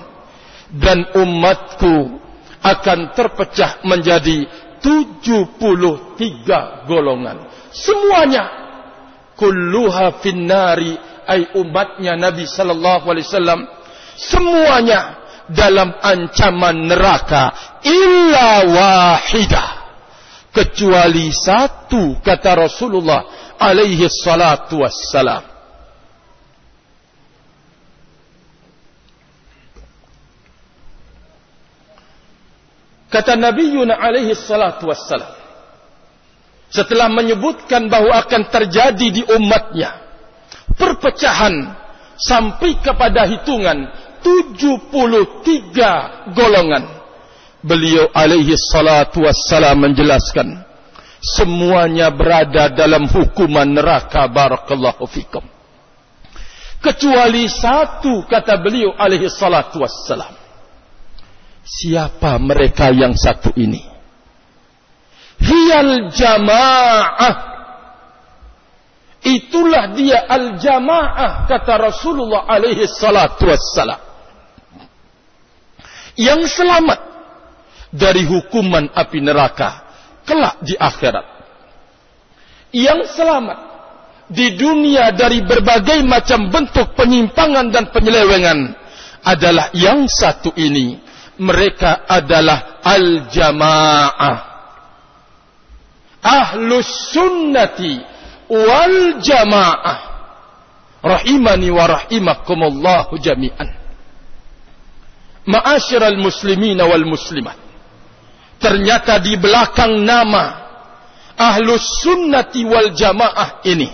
[0.72, 2.18] dan umatku
[2.62, 4.46] akan terpecah menjadi
[4.82, 7.36] 73 golongan
[7.70, 8.65] semuanya
[9.36, 10.96] kulluha finnari
[11.28, 13.60] ay umatnya Nabi sallallahu alaihi wasallam
[14.16, 15.20] semuanya
[15.52, 17.52] dalam ancaman neraka
[17.84, 19.68] illa wahidah
[20.50, 25.44] kecuali satu kata Rasulullah alaihi salatu wassalam.
[33.06, 35.45] Kata Nabi Yuna alaihi salatu wassalam
[36.76, 39.96] setelah menyebutkan bahwa akan terjadi di umatnya
[40.76, 41.72] perpecahan
[42.20, 43.88] sampai kepada hitungan
[44.20, 46.84] 73 golongan.
[47.64, 50.62] Beliau alaihi salatu wassalam menjelaskan
[51.18, 55.42] semuanya berada dalam hukuman neraka barakallahu fikum.
[56.78, 60.36] Kecuali satu kata beliau alaihi salatu wassalam.
[61.66, 63.95] Siapa mereka yang satu ini?
[65.40, 67.56] Hiyal jamaah
[69.26, 73.98] Itulah dia al-jamaah kata Rasulullah alaihi salatu wassalam.
[76.14, 77.00] Yang selamat
[77.90, 79.82] dari hukuman api neraka
[80.22, 81.26] kelak di akhirat.
[82.70, 83.58] Yang selamat
[84.30, 88.78] di dunia dari berbagai macam bentuk penyimpangan dan penyelewengan
[89.26, 91.02] adalah yang satu ini.
[91.36, 94.45] Mereka adalah al-jamaah.
[96.26, 98.02] Ahlus sunnati
[98.50, 99.98] wal jamaah.
[101.06, 103.70] Rahimani wa rahimakumullah jami'an.
[105.46, 107.54] Ma'asyiral muslimin wal muslimat.
[108.58, 110.66] Ternyata di belakang nama
[111.38, 113.92] ahlus sunnati wal jamaah ini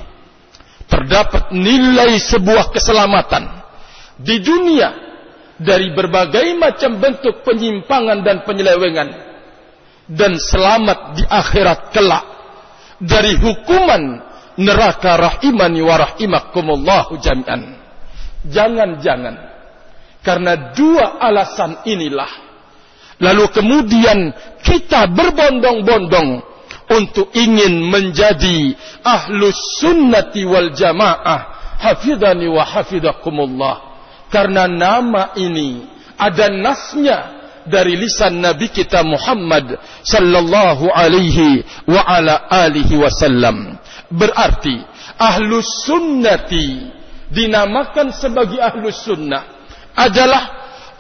[0.86, 3.48] terdapat nilai sebuah keselamatan
[4.22, 4.92] di dunia
[5.58, 9.31] dari berbagai macam bentuk penyimpangan dan penyelewengan
[10.10, 12.24] dan selamat di akhirat kelak
[13.02, 14.22] dari hukuman
[14.58, 17.78] neraka rahimani wa rahimakumullahu jami'an.
[18.46, 19.36] Jangan-jangan
[20.22, 22.30] karena dua alasan inilah
[23.22, 26.42] lalu kemudian kita berbondong-bondong
[26.90, 33.76] untuk ingin menjadi ahlus sunnati wal jamaah hafidhani wa hafidakumullah
[34.30, 35.86] karena nama ini
[36.18, 43.78] ada nasnya dari lisan Nabi kita Muhammad sallallahu alaihi wa ala alihi wasallam.
[44.12, 44.76] Berarti
[45.18, 46.90] ahlus sunnati
[47.32, 49.42] dinamakan sebagai ahlus sunnah
[49.96, 50.42] adalah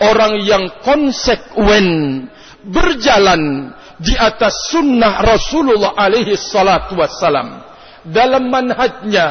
[0.00, 2.28] orang yang konsekuen
[2.66, 3.72] berjalan
[4.02, 6.98] di atas sunnah Rasulullah alaihi salatu.
[8.02, 9.26] Dalam manhajnya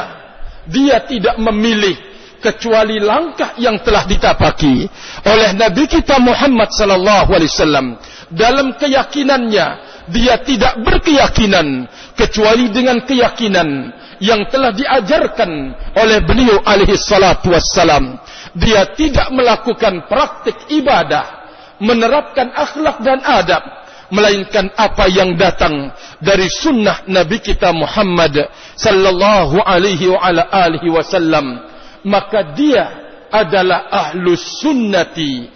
[0.72, 2.11] dia tidak memilih
[2.42, 4.90] kecuali langkah yang telah ditapaki
[5.30, 7.88] oleh Nabi kita Muhammad sallallahu alaihi wasallam.
[8.32, 9.68] Dalam keyakinannya
[10.10, 11.86] dia tidak berkeyakinan
[12.18, 15.52] kecuali dengan keyakinan yang telah diajarkan
[15.96, 18.18] oleh beliau alaihi salatu wassalam.
[18.58, 21.42] Dia tidak melakukan praktik ibadah
[21.82, 30.12] menerapkan akhlak dan adab melainkan apa yang datang dari sunnah Nabi kita Muhammad sallallahu alaihi
[30.12, 31.71] wa ala alihi wasallam
[32.06, 32.86] maka dia
[33.32, 35.48] adalah ahlus sunnati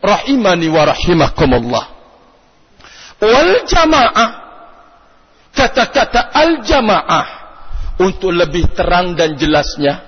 [0.00, 1.84] rahimani wa rahimakumullah.
[3.18, 4.30] Wal jamaah
[5.52, 7.26] kata-kata al jamaah
[7.98, 10.06] untuk lebih terang dan jelasnya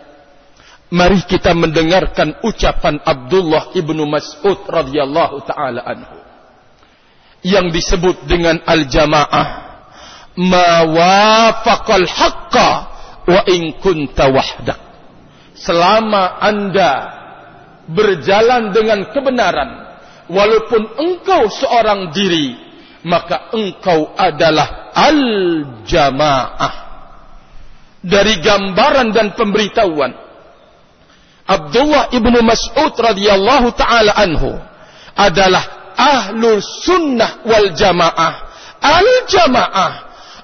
[0.95, 6.19] mari kita mendengarkan ucapan Abdullah ibnu Mas'ud radhiyallahu taala anhu
[7.43, 9.49] yang disebut dengan al jamaah
[10.39, 12.69] ma wafaqal haqqa
[13.27, 14.90] wa in kunta wahdak
[15.61, 16.93] selama anda
[17.91, 19.71] berjalan dengan kebenaran
[20.33, 22.57] walaupun engkau seorang diri
[23.05, 26.89] maka engkau adalah al-jamaah.
[28.01, 30.17] Dari gambaran dan pemberitahuan
[31.51, 34.57] Abdullah ibnu Mas'ud radhiyallahu taala anhu
[35.19, 38.49] adalah ahlul sunnah wal jamaah.
[38.81, 39.93] Al-jamaah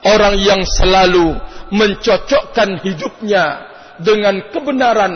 [0.05, 1.39] orang yang selalu
[1.71, 5.15] mencocokkan hidupnya dengan kebenaran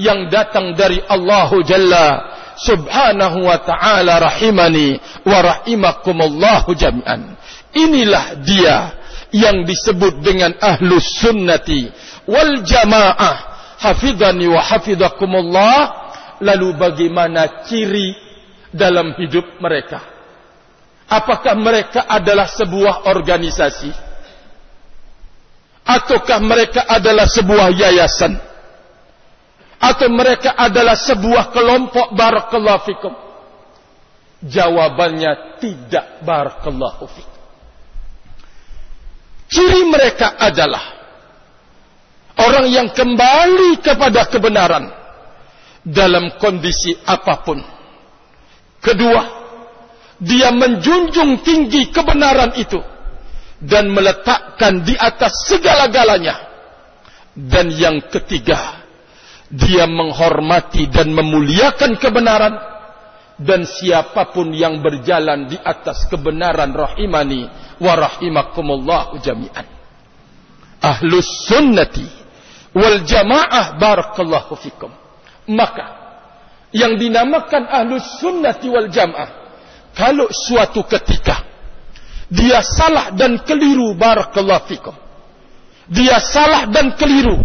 [0.00, 2.08] yang datang dari Allah Jalla.
[2.54, 4.94] Subhanahu wa taala rahimani
[5.26, 7.34] wa rahimakumullah jami'an.
[7.74, 8.94] Inilah dia
[9.34, 11.90] yang disebut dengan ahlus sunnati
[12.30, 13.58] wal jamaah.
[13.82, 15.78] Hafidhani wa hafidhakumullah
[16.46, 18.14] lalu bagaimana ciri
[18.70, 19.98] dalam hidup mereka?
[21.10, 24.03] Apakah mereka adalah sebuah organisasi
[25.84, 28.40] ataukah mereka adalah sebuah yayasan
[29.76, 33.12] atau mereka adalah sebuah kelompok barakallahu fikum?
[34.44, 37.40] Jawabannya tidak barakallahu fikum.
[39.48, 40.84] Ciri mereka adalah
[42.40, 44.88] orang yang kembali kepada kebenaran
[45.84, 47.60] dalam kondisi apa pun.
[48.80, 49.22] Kedua,
[50.20, 52.80] dia menjunjung tinggi kebenaran itu
[53.62, 56.54] dan meletakkan di atas segala-galanya.
[57.34, 58.84] Dan yang ketiga,
[59.50, 62.54] dia menghormati dan memuliakan kebenaran
[63.34, 67.50] dan siapa pun yang berjalan di atas kebenaran rahimani
[67.82, 69.66] wa rahimakumullah jami'an.
[70.78, 72.06] Ahlus sunnati
[72.74, 74.90] wal jamaah barakallahu fikum.
[75.50, 75.86] Maka
[76.70, 79.30] yang dinamakan ahlus sunnati wal jamaah
[79.94, 81.53] kalau suatu ketika
[82.32, 84.96] dia salah dan keliru barakallahu fikum.
[85.88, 87.44] Dia salah dan keliru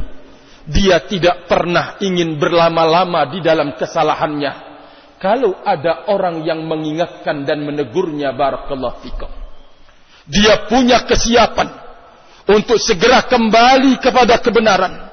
[0.69, 4.69] dia tidak pernah ingin berlama-lama di dalam kesalahannya.
[5.17, 9.27] Kalau ada orang yang mengingatkan dan menegurnya barakallahu fikum.
[10.29, 11.73] Dia punya kesiapan
[12.45, 15.09] untuk segera kembali kepada kebenaran.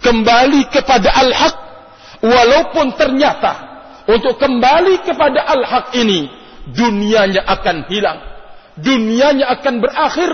[0.00, 1.56] Kembali kepada al-haq.
[2.24, 3.52] Walaupun ternyata
[4.08, 6.32] untuk kembali kepada al-haq ini
[6.72, 8.18] dunianya akan hilang.
[8.78, 10.32] Dunianya akan berakhir.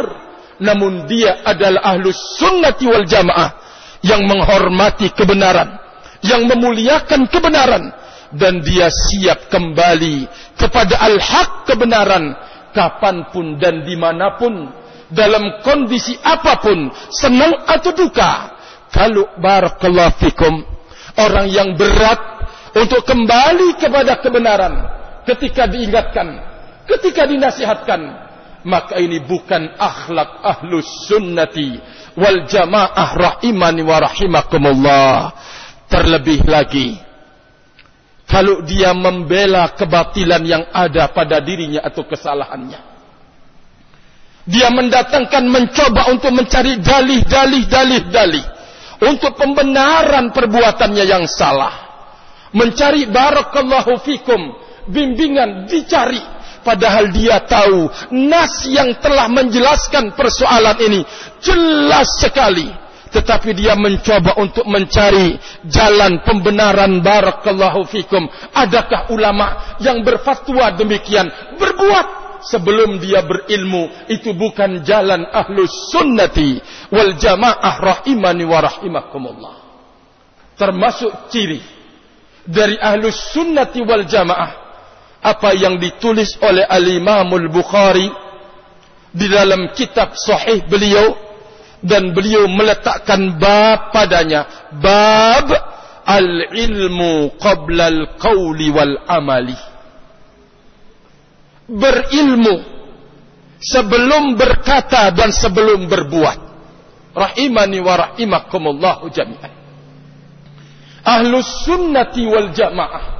[0.60, 3.56] Namun dia adalah ahlus sunnati wal jamaah
[4.04, 5.76] yang menghormati kebenaran,
[6.20, 7.92] yang memuliakan kebenaran,
[8.36, 12.36] dan dia siap kembali kepada al-haq kebenaran
[12.70, 14.70] kapan pun dan di mana pun
[15.10, 18.54] dalam kondisi apa pun senang atau duka
[18.94, 20.62] kalau barakallahu fikum
[21.18, 22.46] orang yang berat
[22.78, 24.74] untuk kembali kepada kebenaran
[25.26, 26.38] ketika diingatkan
[26.86, 28.29] ketika dinasihatkan
[28.64, 31.80] maka ini bukan akhlak ahlus sunnati
[32.16, 35.32] wal jamaah rahimani wa rahimakumullah.
[35.90, 36.94] Terlebih lagi
[38.30, 42.78] kalau dia membela kebatilan yang ada pada dirinya atau kesalahannya.
[44.46, 48.46] Dia mendatangkan mencoba untuk mencari dalih, dalih, dalih, dalih
[49.02, 51.90] untuk pembenaran perbuatannya yang salah.
[52.54, 54.40] Mencari barakallahu fikum,
[54.90, 56.22] bimbingan dicari
[56.60, 61.00] Padahal dia tahu nas yang telah menjelaskan persoalan ini
[61.40, 62.68] jelas sekali.
[63.10, 65.34] Tetapi dia mencoba untuk mencari
[65.66, 68.22] jalan pembenaran barakallahu fikum.
[68.54, 71.26] Adakah ulama yang berfatwa demikian?
[71.58, 72.06] Berbuat
[72.46, 74.06] sebelum dia berilmu.
[74.06, 76.62] Itu bukan jalan ahlus sunnati
[76.94, 79.54] wal jamaah rahimani wa rahimakumullah.
[80.54, 81.58] Termasuk ciri
[82.46, 84.59] dari ahlus sunnati wal jamaah
[85.20, 88.08] apa yang ditulis oleh Al-Imamul Bukhari
[89.12, 91.12] di dalam kitab sahih beliau
[91.84, 94.72] dan beliau meletakkan bab padanya.
[94.80, 95.48] Bab
[96.08, 99.58] al-ilmu qabla al-qawli wal amali.
[101.70, 102.56] Berilmu
[103.60, 106.48] sebelum berkata dan sebelum berbuat.
[107.10, 109.52] Rahimani wa rahimakumullah jami'an.
[111.04, 113.19] Ahlus sunnati wal jamaah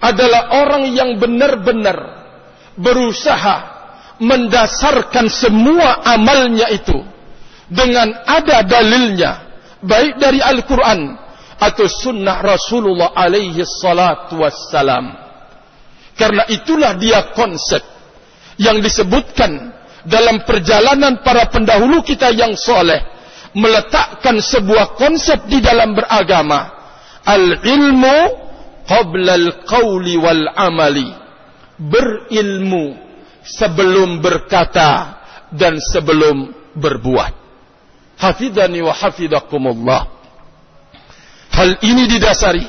[0.00, 2.24] adalah orang yang benar-benar
[2.80, 3.56] berusaha
[4.20, 7.04] mendasarkan semua amalnya itu
[7.68, 11.16] dengan ada dalilnya baik dari Al-Quran
[11.60, 15.12] atau sunnah Rasulullah alaihi salatu wassalam.
[16.16, 17.80] Karena itulah dia konsep
[18.60, 19.72] yang disebutkan
[20.04, 23.00] dalam perjalanan para pendahulu kita yang soleh
[23.56, 26.76] meletakkan sebuah konsep di dalam beragama.
[27.24, 28.48] Al-ilmu
[28.90, 31.06] qabla al-qawli wal amali.
[31.78, 32.98] Berilmu
[33.46, 35.22] sebelum berkata
[35.54, 37.32] dan sebelum berbuat.
[38.20, 40.20] Hafidhani wa hafidakumullah
[41.60, 42.64] hal ini didasari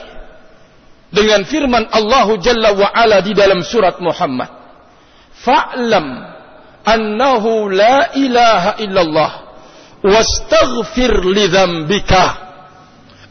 [1.07, 4.51] dengan firman Allah Jalla wa Ala di dalam surat Muhammad.
[5.41, 6.07] Fa'lam
[6.83, 9.31] annahu la ilaha illallah.
[10.01, 12.50] Wastaghfir li dzambika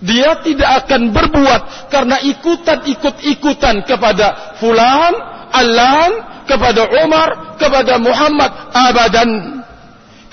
[0.01, 5.13] dia tidak akan berbuat karena ikutan ikut-ikutan kepada fulan,
[5.53, 6.11] alan,
[6.49, 9.31] kepada Umar, kepada Muhammad abadan.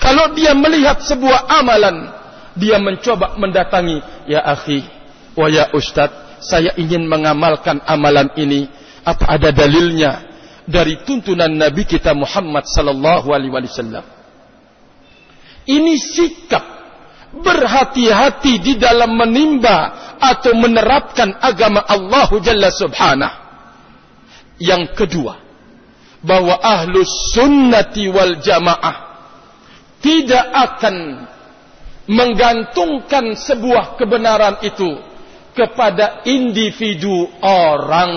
[0.00, 2.08] Kalau dia melihat sebuah amalan,
[2.56, 4.88] dia mencoba mendatangi, ya akhi,
[5.36, 6.08] wa ya ustad,
[6.40, 8.66] saya ingin mengamalkan amalan ini.
[9.04, 10.24] Apa ada dalilnya
[10.68, 14.04] dari tuntunan Nabi kita Muhammad sallallahu alaihi wasallam?
[15.68, 16.77] Ini sikap
[17.32, 23.32] berhati-hati di dalam menimba atau menerapkan agama Allah Jalla Subhanah.
[24.58, 25.38] Yang kedua,
[26.24, 28.96] bahwa ahlus sunnati wal jamaah
[30.02, 30.96] tidak akan
[32.08, 34.98] menggantungkan sebuah kebenaran itu
[35.52, 38.12] kepada individu orang.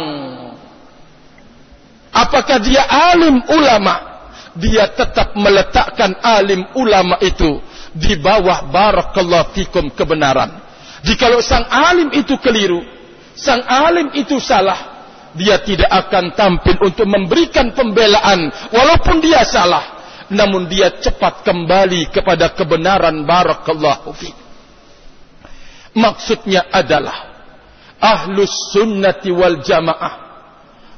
[2.12, 4.10] Apakah dia alim ulama?
[4.52, 7.60] Dia tetap meletakkan alim ulama itu
[7.96, 10.62] di bawah barakallahu fikum kebenaran.
[11.02, 12.82] Jikalau sang alim itu keliru,
[13.34, 20.00] sang alim itu salah, dia tidak akan tampil untuk memberikan pembelaan walaupun dia salah.
[20.32, 24.32] Namun dia cepat kembali kepada kebenaran barakallahu fi
[25.96, 27.32] maksudnya adalah
[28.00, 30.14] ahlus sunnati wal jamaah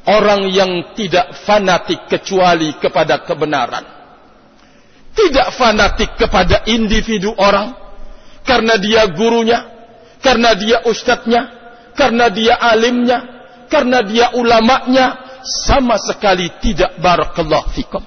[0.05, 3.85] orang yang tidak fanatik kecuali kepada kebenaran
[5.14, 7.74] tidak fanatik kepada individu orang
[8.43, 9.59] karena dia gurunya
[10.20, 11.41] karena dia ustadznya
[11.93, 13.34] karena dia alimnya
[13.70, 18.03] karena dia ulamanya sama sekali tidak barakallahu fikum.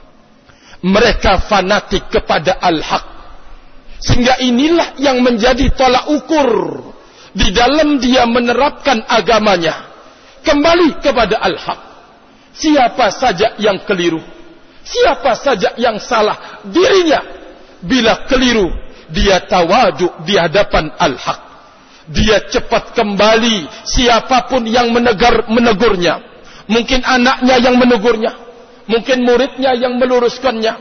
[0.86, 3.04] Mereka fanatik kepada al-haq.
[3.98, 6.50] Sehingga inilah yang menjadi tolak ukur
[7.32, 9.88] di dalam dia menerapkan agamanya.
[10.44, 11.80] Kembali kepada al-haq.
[12.56, 14.22] Siapa saja yang keliru,
[14.86, 17.20] siapa saja yang salah, dirinya
[17.82, 18.70] bila keliru,
[19.10, 21.46] dia tawaduk di hadapan al-haq.
[22.06, 26.22] Dia cepat kembali siapa pun yang menegar menegurnya.
[26.70, 28.32] Mungkin anaknya yang menegurnya.
[28.86, 30.74] Mungkin muridnya yang meluruskannya.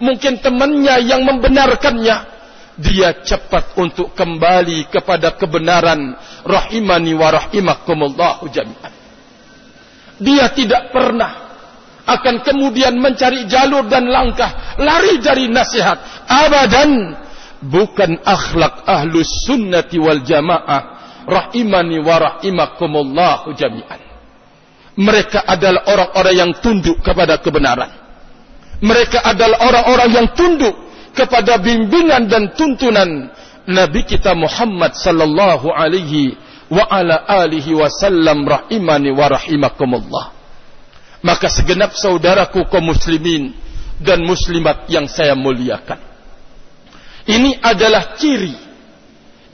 [0.00, 2.16] Mungkin temannya yang membenarkannya.
[2.80, 6.16] Dia cepat untuk kembali kepada kebenaran.
[6.48, 8.92] Rahimani wa rahimakumullahu jami'an.
[10.16, 11.49] Dia tidak pernah
[12.18, 16.26] akan kemudian mencari jalur dan langkah lari dari nasihat.
[16.26, 17.14] Abadan
[17.62, 20.82] bukan akhlak ahlus sunnati wal jamaah
[21.28, 24.00] rahimani wa rahimakumullahu jami'an.
[25.00, 27.88] Mereka adalah orang-orang yang tunduk kepada kebenaran.
[28.80, 30.72] Mereka adalah orang-orang yang tunduk
[31.12, 33.28] kepada bimbingan dan tuntunan
[33.68, 36.34] Nabi kita Muhammad sallallahu alaihi
[36.70, 40.39] wa ala alihi wasallam rahimani wa rahimakumullah
[41.20, 43.52] maka segenap saudaraku kaum muslimin
[44.00, 46.10] dan muslimat yang saya muliakan
[47.28, 48.56] ini adalah ciri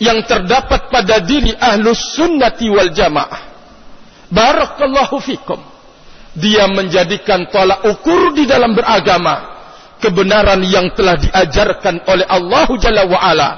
[0.01, 3.43] yang terdapat pada diri ahlus sunnati wal jamaah.
[4.33, 5.61] Barakallahu fikum.
[6.37, 9.57] Dia menjadikan tolak ukur di dalam beragama.
[9.97, 13.51] Kebenaran yang telah diajarkan oleh Allah Jalla wa'ala.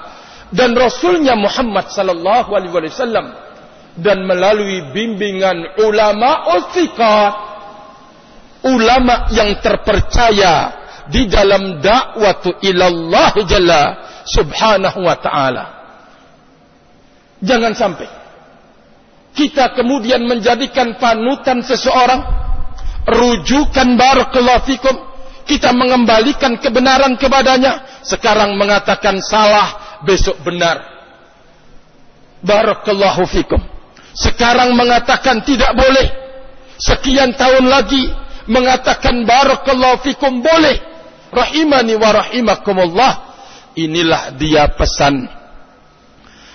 [0.55, 3.35] Dan Rasulnya Muhammad sallallahu alaihi wasallam.
[3.99, 7.48] Dan melalui bimbingan ulama uthiqat.
[8.67, 10.75] Ulama yang terpercaya
[11.09, 13.83] di dalam dakwatu ilallah jalla
[14.27, 15.65] subhanahu wa ta'ala.
[17.39, 18.09] Jangan sampai
[19.39, 22.27] kita kemudian menjadikan panutan seseorang,
[23.07, 24.97] rujukan barakallahu fikum,
[25.47, 30.83] kita mengembalikan kebenaran kepadanya, sekarang mengatakan salah, besok benar.
[32.43, 33.63] Barakallahu fikum.
[34.19, 36.07] Sekarang mengatakan tidak boleh.
[36.79, 38.11] Sekian tahun lagi
[38.49, 40.41] mengatakan barakallahu fikum.
[40.43, 40.81] Boleh.
[41.29, 43.13] Rahimani wa rahimakumullah.
[43.79, 45.39] Inilah dia pesan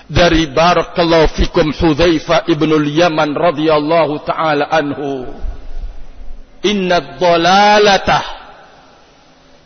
[0.10, 5.32] dari barakallahu fikum Hudzaifah ibnul Yaman radhiyallahu taala anhu.
[6.64, 8.20] Inna dhalalata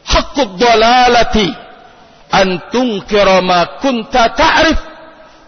[0.05, 1.47] haqqud dhalalati
[2.33, 4.79] an tunkira ma kunta ta'rif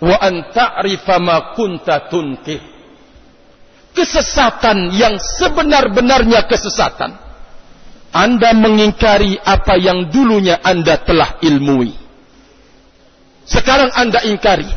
[0.04, 2.62] wa an ta'rifa ma kunta tunkir
[4.00, 7.30] kesesatan yang sebenar-benarnya kesesatan
[8.10, 11.94] anda mengingkari apa yang dulunya Anda telah ilmui.
[13.46, 14.70] Sekarang Anda ingkari.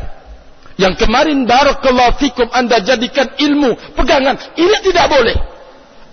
[0.77, 4.37] Yang kemarin barakallahu fikum Anda jadikan ilmu pegangan.
[4.57, 5.37] Ini tidak boleh.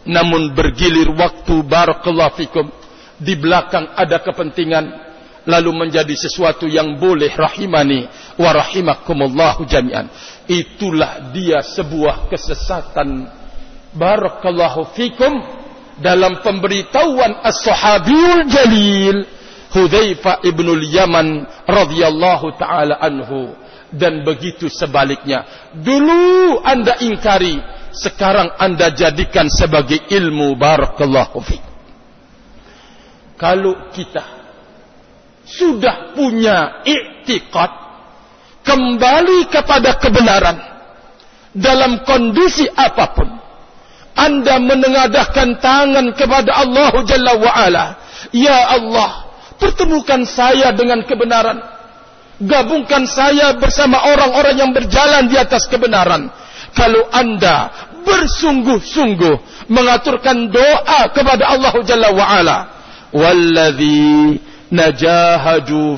[0.08, 2.72] Namun bergilir waktu barakallahu fikum.
[3.20, 5.12] Di belakang ada kepentingan.
[5.44, 10.08] Lalu menjadi sesuatu yang boleh rahimani wa rahimakumullahu jami'an.
[10.50, 13.30] Itulah dia sebuah kesesatan.
[13.94, 15.62] Barakallahu fikum.
[16.00, 19.18] Dalam pemberitahuan as-sahabiyul jalil
[19.70, 23.54] Hudzaifah ibnul Yaman radhiyallahu taala anhu.
[23.94, 25.70] Dan begitu sebaliknya.
[25.78, 27.58] Dulu anda ingkari
[27.94, 30.58] sekarang anda jadikan sebagai ilmu.
[30.58, 31.70] Barakallahu fi
[33.40, 34.20] kalau kita
[35.48, 37.79] sudah punya iktikad
[38.62, 40.56] kembali kepada kebenaran
[41.56, 43.40] dalam kondisi apa pun
[44.20, 47.84] anda menengadahkan tangan kepada Allah Jalla wa'ala.
[48.36, 51.56] Ya Allah, pertemukan saya dengan kebenaran.
[52.40, 56.28] Gabungkan saya bersama orang-orang yang berjalan di atas kebenaran.
[56.72, 57.68] Kalau anda
[58.04, 62.58] bersungguh-sungguh mengaturkan doa kepada Allah Jalla wa'ala.
[63.10, 64.38] Walladhi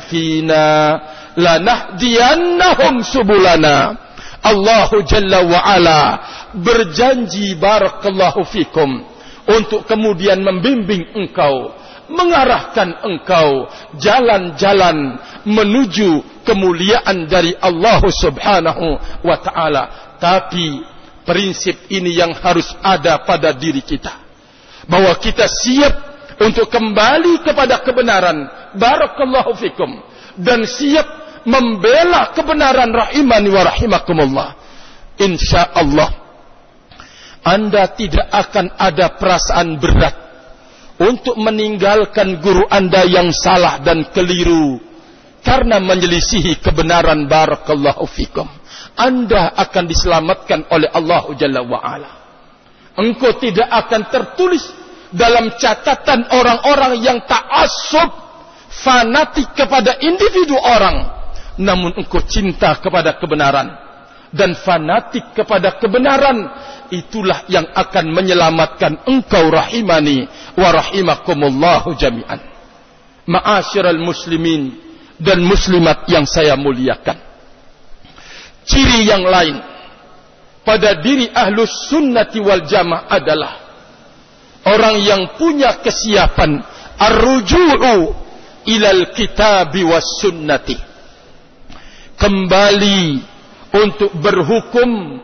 [0.09, 0.67] fina
[1.37, 3.97] lanahdiyannahum subulana.
[4.43, 6.01] Allah Jalla wa Ala
[6.51, 9.07] berjanji barakallahu fikum
[9.47, 11.78] untuk kemudian membimbing engkau
[12.12, 15.16] mengarahkan engkau jalan-jalan
[15.49, 18.87] menuju kemuliaan dari Allah Subhanahu
[19.24, 20.14] wa taala.
[20.20, 20.85] Tapi
[21.24, 24.12] prinsip ini yang harus ada pada diri kita.
[24.87, 25.95] Bahwa kita siap
[26.43, 28.39] untuk kembali kepada kebenaran.
[28.76, 29.91] Barakallahu fikum.
[30.39, 34.49] Dan siap membela kebenaran rahimani wa rahimakumullah
[35.18, 36.22] insyaallah
[37.43, 40.14] anda tidak akan ada perasaan berat
[41.03, 44.78] untuk meninggalkan guru Anda yang salah dan keliru
[45.43, 48.47] karena menyelisihi kebenaran barakallahu fikum.
[48.95, 52.11] Anda akan diselamatkan oleh Allah Jalla wa ala.
[52.95, 54.62] Engkau tidak akan tertulis
[55.11, 58.07] dalam catatan orang-orang yang ta'assub
[58.70, 61.22] fanatik kepada individu orang
[61.61, 63.69] namun engkau cinta kepada kebenaran.
[64.33, 66.49] Dan fanatik kepada kebenaran.
[66.89, 70.25] Itulah yang akan menyelamatkan engkau rahimani
[70.57, 72.41] wa rahimakumullahu jami'an.
[73.29, 74.73] Ma'asyiral muslimin
[75.21, 77.17] dan muslimat yang saya muliakan.
[78.65, 79.61] Ciri yang lain
[80.63, 83.53] pada diri ahlus sunnati wal jamaah adalah
[84.67, 86.63] orang yang punya kesiapan
[86.99, 88.15] arruju'u
[88.71, 90.91] ilal kitabi was sunnati
[92.23, 93.18] kembali
[93.75, 95.18] untuk berhukum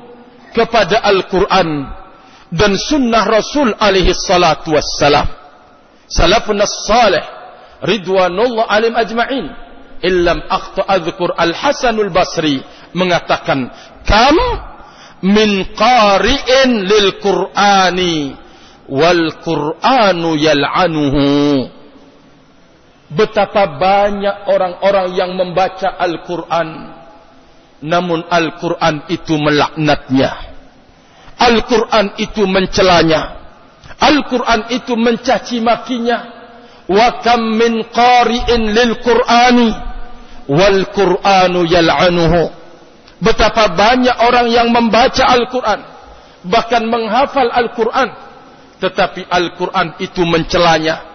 [0.51, 1.87] kepada Al-Quran
[2.51, 5.31] dan sunnah Rasul alaihi salatu wassalam.
[6.11, 7.23] Salafun as-salih
[7.87, 9.47] ridwanullah alim ajma'in
[10.03, 12.59] illam akhta adhkur al-Hasanul Basri
[12.97, 13.71] mengatakan
[14.03, 14.35] kam
[15.23, 18.35] min qari'in lil Qur'ani
[18.89, 21.78] wal Qur'anu yal'anuhu
[23.09, 26.99] betapa banyak orang-orang yang membaca Al-Quran
[27.79, 30.31] namun Al-Quran itu melaknatnya.
[31.39, 33.39] Al-Quran itu mencelanya.
[34.03, 36.19] Al-Quran itu mencaci makinya.
[36.91, 39.71] Wa kam min qari'in lil Qur'ani
[40.51, 42.51] wal Qur'anu yal'anuhu.
[43.23, 45.81] Betapa banyak orang yang membaca Al-Quran
[46.47, 48.15] bahkan menghafal Al-Quran
[48.79, 51.08] tetapi Al-Quran itu mencelanya.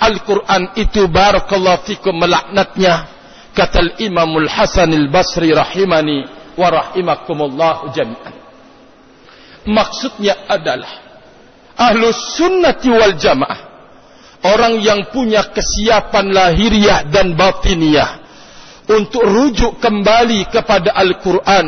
[0.00, 3.20] Al-Quran itu barakallahu fikum melaknatnya.
[3.52, 6.24] Kata Imamul Hasan al-Basri rahimani
[6.56, 8.34] wa rahimakumullah jami'an.
[9.68, 10.88] Maksudnya adalah
[11.76, 13.60] ahlus sunnati wal jamaah
[14.44, 18.20] orang yang punya kesiapan lahiriah dan batiniah
[18.88, 21.66] untuk rujuk kembali kepada Al-Quran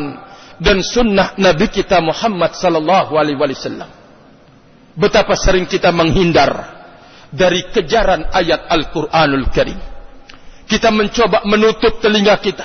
[0.63, 3.91] dan sunnah Nabi kita Muhammad sallallahu alaihi wasallam.
[4.97, 6.82] Betapa sering kita menghindar
[7.33, 9.93] dari kejaran ayat Al-Quranul Karim
[10.73, 12.65] kita mencoba menutup telinga kita.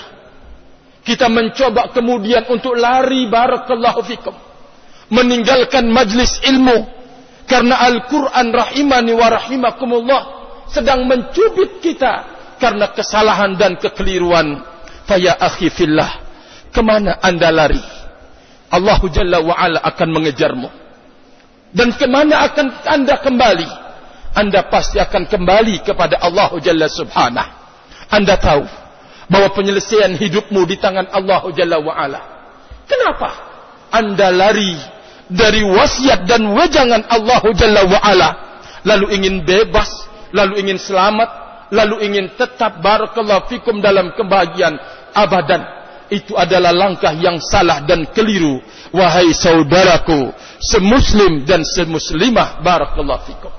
[1.04, 4.32] Kita mencoba kemudian untuk lari barakallahu fikum.
[5.12, 6.88] Meninggalkan majlis ilmu.
[7.48, 10.22] Karena Al-Quran rahimani wa rahimakumullah
[10.72, 12.28] sedang mencubit kita
[12.64, 14.64] karena kesalahan dan kekeliruan.
[15.04, 16.24] Faya akhi fillah.
[16.72, 17.84] Kemana anda lari?
[18.72, 20.70] Allah Jalla wa'ala akan mengejarmu.
[21.76, 23.87] Dan kemana akan anda kembali?
[24.36, 27.52] Anda pasti akan kembali kepada Allah Jalla subhanahu.
[28.08, 28.64] Anda tahu
[29.28, 32.22] bahwa penyelesaian hidupmu di tangan Allah Jalla wa'ala.
[32.88, 33.30] Kenapa
[33.92, 34.76] Anda lari
[35.28, 38.30] dari wasiat dan wejangan Allah Jalla wa'ala.
[38.88, 39.90] Lalu ingin bebas,
[40.32, 41.30] lalu ingin selamat,
[41.76, 44.80] lalu ingin tetap barakallahu fikum dalam kebahagiaan
[45.12, 45.68] abadan.
[46.08, 48.64] Itu adalah langkah yang salah dan keliru.
[48.96, 50.32] Wahai saudaraku,
[50.64, 53.52] semuslim dan semuslimah barakallahu fikum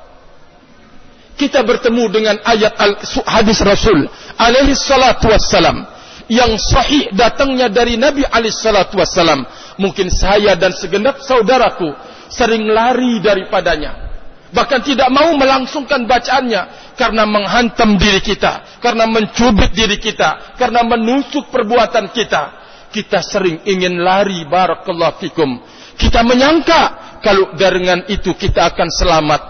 [1.39, 2.99] kita bertemu dengan ayat al
[3.31, 5.87] hadis Rasul alaihi salatu wassalam
[6.29, 9.47] yang sahih datangnya dari Nabi alaihi salatu wassalam.
[9.81, 11.89] Mungkin saya dan segenap saudaraku
[12.29, 14.11] sering lari daripadanya.
[14.49, 21.53] Bahkan tidak mau melangsungkan bacaannya karena menghantam diri kita, karena mencubit diri kita, karena menusuk
[21.53, 22.57] perbuatan kita.
[22.89, 25.61] Kita sering ingin lari barakallahu fikum.
[26.01, 29.41] Kita menyangka kalau dengan itu kita akan selamat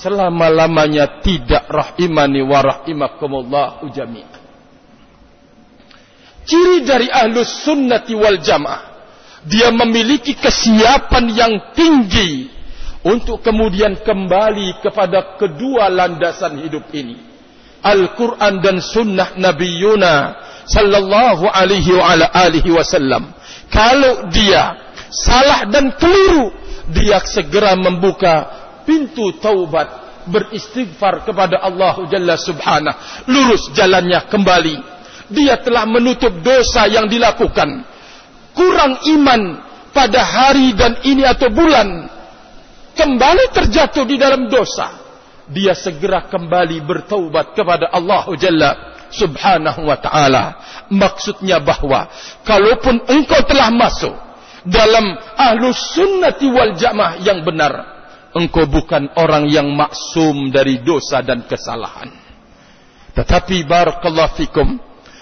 [0.00, 4.42] selama-lamanya tidak rahimani wa rahimakumullah jami'an.
[6.44, 8.92] Ciri dari ahlus sunnati wal jamaah.
[9.44, 12.48] Dia memiliki kesiapan yang tinggi
[13.04, 17.20] untuk kemudian kembali kepada kedua landasan hidup ini.
[17.84, 20.32] Al-Quran dan sunnah Nabi Yuna
[20.64, 23.28] sallallahu alaihi wa ala alihi wasallam.
[23.68, 24.72] Kalau dia
[25.12, 26.48] salah dan keliru,
[26.96, 33.28] dia segera membuka pintu taubat beristighfar kepada Allah Jalla Subhanahu.
[33.28, 34.76] Lurus jalannya kembali.
[35.32, 37.84] Dia telah menutup dosa yang dilakukan.
[38.54, 39.42] Kurang iman
[39.90, 42.06] pada hari dan ini atau bulan,
[42.94, 45.00] kembali terjatuh di dalam dosa,
[45.50, 48.70] dia segera kembali bertaubat kepada Allah Jalla
[49.10, 50.44] subhanahu wa ta'ala.
[50.90, 52.10] Maksudnya bahwa,
[52.46, 54.14] kalaupun engkau telah masuk
[54.66, 57.93] dalam ahlus sunnati wal jamaah yang benar,
[58.34, 62.10] engkau bukan orang yang maksum dari dosa dan kesalahan.
[63.14, 64.68] Tetapi barakallahu fikum,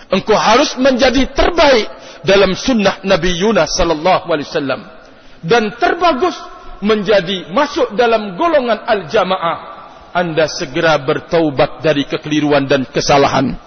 [0.08, 1.88] engkau harus menjadi terbaik
[2.24, 4.80] dalam sunnah Nabi Yunus sallallahu alaihi wasallam
[5.42, 6.34] dan terbagus
[6.82, 9.58] menjadi masuk dalam golongan al-jamaah
[10.14, 13.58] anda segera bertaubat dari kekeliruan dan kesalahan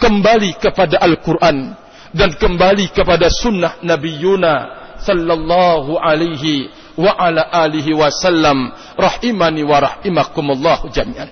[0.00, 1.76] kembali kepada Al-Quran
[2.16, 10.90] dan kembali kepada sunnah Nabi Yunus sallallahu alaihi wa ala alihi wasallam rahimani wa rahimakumullah
[10.90, 11.30] jami'an.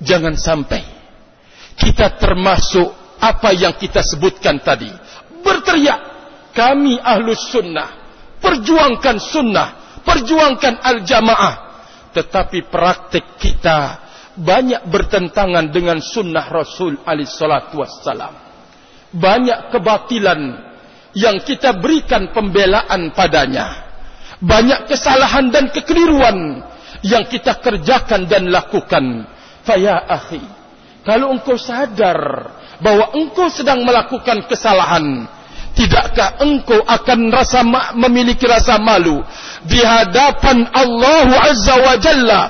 [0.00, 0.80] Jangan sampai
[1.76, 2.88] kita termasuk
[3.20, 4.88] apa yang kita sebutkan tadi.
[5.44, 6.00] Berteriak
[6.56, 8.08] kami ahlus sunnah
[8.40, 11.54] perjuangkan sunnah perjuangkan al-jamaah.
[12.08, 14.00] Tetapi praktik kita
[14.38, 18.32] banyak bertentangan dengan sunnah Rasul alaihi salatu wassalam.
[19.12, 20.40] Banyak kebatilan
[21.12, 23.87] yang kita berikan pembelaan padanya
[24.38, 26.62] banyak kesalahan dan kekeliruan
[27.02, 29.26] yang kita kerjakan dan lakukan.
[29.66, 30.58] Faya akhi
[31.08, 32.52] kalau engkau sadar
[32.84, 35.24] bahwa engkau sedang melakukan kesalahan,
[35.72, 37.64] tidakkah engkau akan rasa
[37.96, 39.24] memiliki rasa malu?
[39.64, 42.42] Di hadapan Allah Azza wa Jalla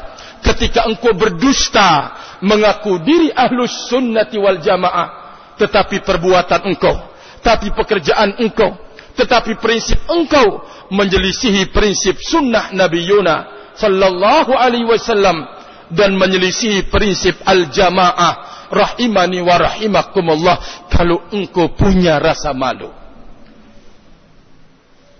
[0.43, 6.95] ketika engkau berdusta mengaku diri ahlus sunnati wal jamaah tetapi perbuatan engkau
[7.43, 8.79] tapi pekerjaan engkau
[9.19, 10.63] tetapi prinsip engkau
[10.95, 13.37] menjelisihi prinsip sunnah Nabi Yuna
[13.75, 15.43] sallallahu alaihi wasallam
[15.91, 22.95] dan menjelisihi prinsip al jamaah rahimani wa rahimakumullah kalau engkau punya rasa malu.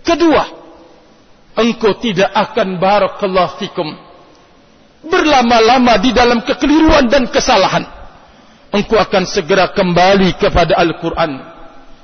[0.07, 0.47] Kedua,
[1.59, 3.87] engkau tidak akan barakallahu fikum
[5.03, 7.83] berlama-lama di dalam kekeliruan dan kesalahan.
[8.69, 11.48] Engkau akan segera kembali kepada Al-Quran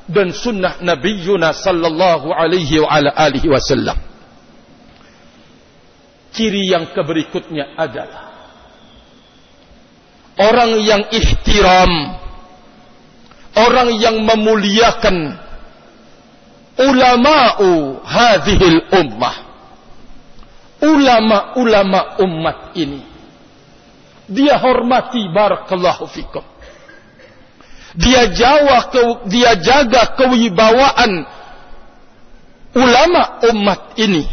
[0.05, 3.97] dan sunnah Nabi Yunus sallallahu alaihi wa ala alihi wasallam.
[6.35, 8.23] Ciri yang keberikutnya adalah
[10.37, 11.91] orang yang ihtiram,
[13.55, 15.39] orang yang memuliakan
[16.75, 19.35] ulama'u hadhil ummah.
[20.85, 23.01] Ulama-ulama umat ini.
[24.27, 26.43] Dia hormati barakallahu fikum.
[27.95, 31.23] Dia jawa ke, dia jaga kewibawaan
[32.75, 34.27] ulama umat ini.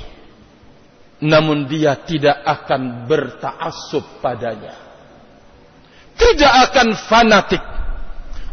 [1.23, 4.75] Namun dia tidak akan bertaassub padanya.
[6.19, 7.63] Tidak akan fanatik.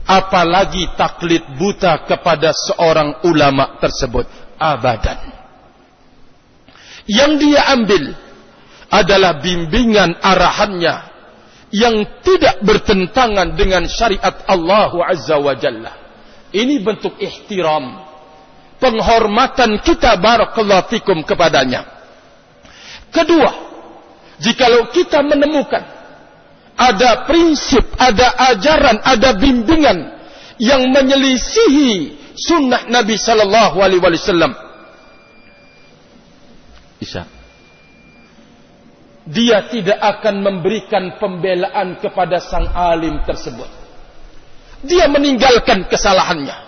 [0.05, 4.25] Apalagi taklid buta kepada seorang ulama tersebut.
[4.61, 5.33] Abadan.
[7.09, 8.13] Yang dia ambil
[8.93, 11.08] adalah bimbingan arahannya
[11.69, 15.93] yang tidak bertentangan dengan syariat Allah Azza wa Jalla
[16.49, 18.05] ini bentuk ihtiram
[18.81, 21.85] penghormatan kita barakallahu fikum kepadanya
[23.13, 23.53] kedua
[24.41, 25.99] jikalau kita menemukan
[26.79, 30.15] ada prinsip, ada ajaran, ada bimbingan
[30.55, 34.55] yang menyelisihi sunnah Nabi sallallahu alaihi wasallam.
[37.03, 37.27] Bisa.
[39.29, 43.69] Dia tidak akan memberikan pembelaan kepada sang alim tersebut.
[44.81, 46.65] Dia meninggalkan kesalahannya.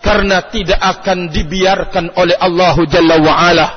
[0.00, 3.68] Karena tidak akan dibiarkan oleh Allah Jalla wa'ala.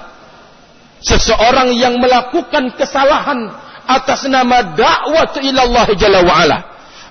[1.04, 3.52] Seseorang yang melakukan kesalahan
[3.88, 6.58] atas nama dakwah ila Allah Jalla wa ala.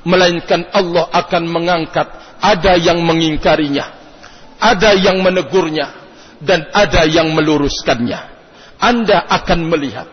[0.06, 2.06] Melainkan Allah akan mengangkat
[2.38, 3.90] ada yang mengingkarinya,
[4.62, 5.90] ada yang menegurnya,
[6.38, 8.35] dan ada yang meluruskannya.
[8.80, 10.08] Anda akan melihat.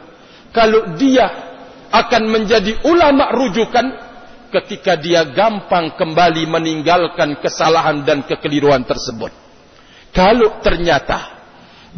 [0.54, 1.26] Kalau dia
[1.94, 3.86] akan menjadi ulama rujukan
[4.54, 9.34] ketika dia gampang kembali meninggalkan kesalahan dan kekeliruan tersebut.
[10.14, 11.42] Kalau ternyata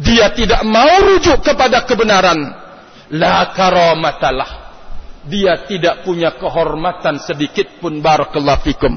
[0.00, 2.40] dia tidak mau rujuk kepada kebenaran,
[3.12, 4.66] la karamatalah
[5.28, 8.94] dia tidak punya kehormatan sedikit pun barakallahu fikum.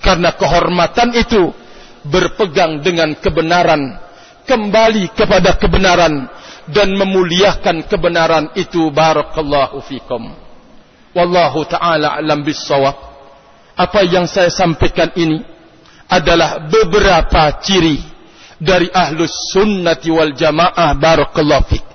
[0.00, 1.52] Karena kehormatan itu
[2.04, 4.00] berpegang dengan kebenaran
[4.44, 6.28] kembali kepada kebenaran
[6.70, 10.32] dan memuliakan kebenaran itu barakallahu fikum.
[11.12, 12.96] Wallahu taala alam bissawab.
[13.74, 15.42] Apa yang saya sampaikan ini
[16.06, 17.98] adalah beberapa ciri
[18.60, 21.94] dari ahlus sunnati wal jamaah barakallahu fikum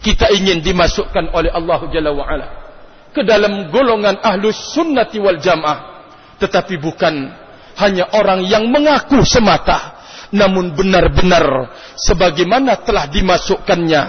[0.00, 2.46] kita ingin dimasukkan oleh Allah Jalla wa'ala
[3.12, 6.08] ke dalam golongan ahlus sunnati wal jamaah.
[6.40, 7.14] Tetapi bukan
[7.76, 9.99] hanya orang yang mengaku semata
[10.30, 14.02] namun benar-benar sebagaimana telah dimasukkannya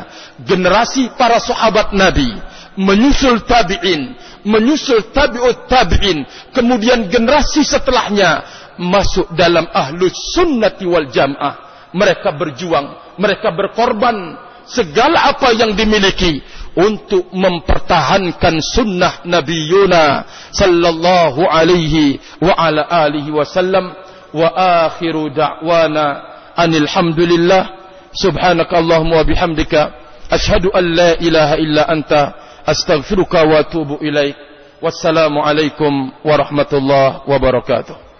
[0.45, 2.29] generasi para sahabat Nabi
[2.77, 4.15] menyusul tabi'in
[4.45, 8.45] menyusul tabi'ut tabi'in kemudian generasi setelahnya
[8.77, 16.39] masuk dalam ahlus sunnati wal jam'ah mereka berjuang mereka berkorban segala apa yang dimiliki
[16.77, 20.23] untuk mempertahankan sunnah Nabi Yuna
[20.55, 23.91] sallallahu alaihi wa ala alihi wasallam
[24.33, 26.07] وآخر دعوانا
[26.59, 27.69] أن الحمد لله.
[28.13, 29.73] سبحانك اللهم وبحمدك
[30.31, 32.33] أشهد أن لا إله إلا أنت
[32.67, 34.35] أستغفرك وأتوب إليك.
[34.81, 38.10] والسلام عليكم ورحمة الله وبركاته.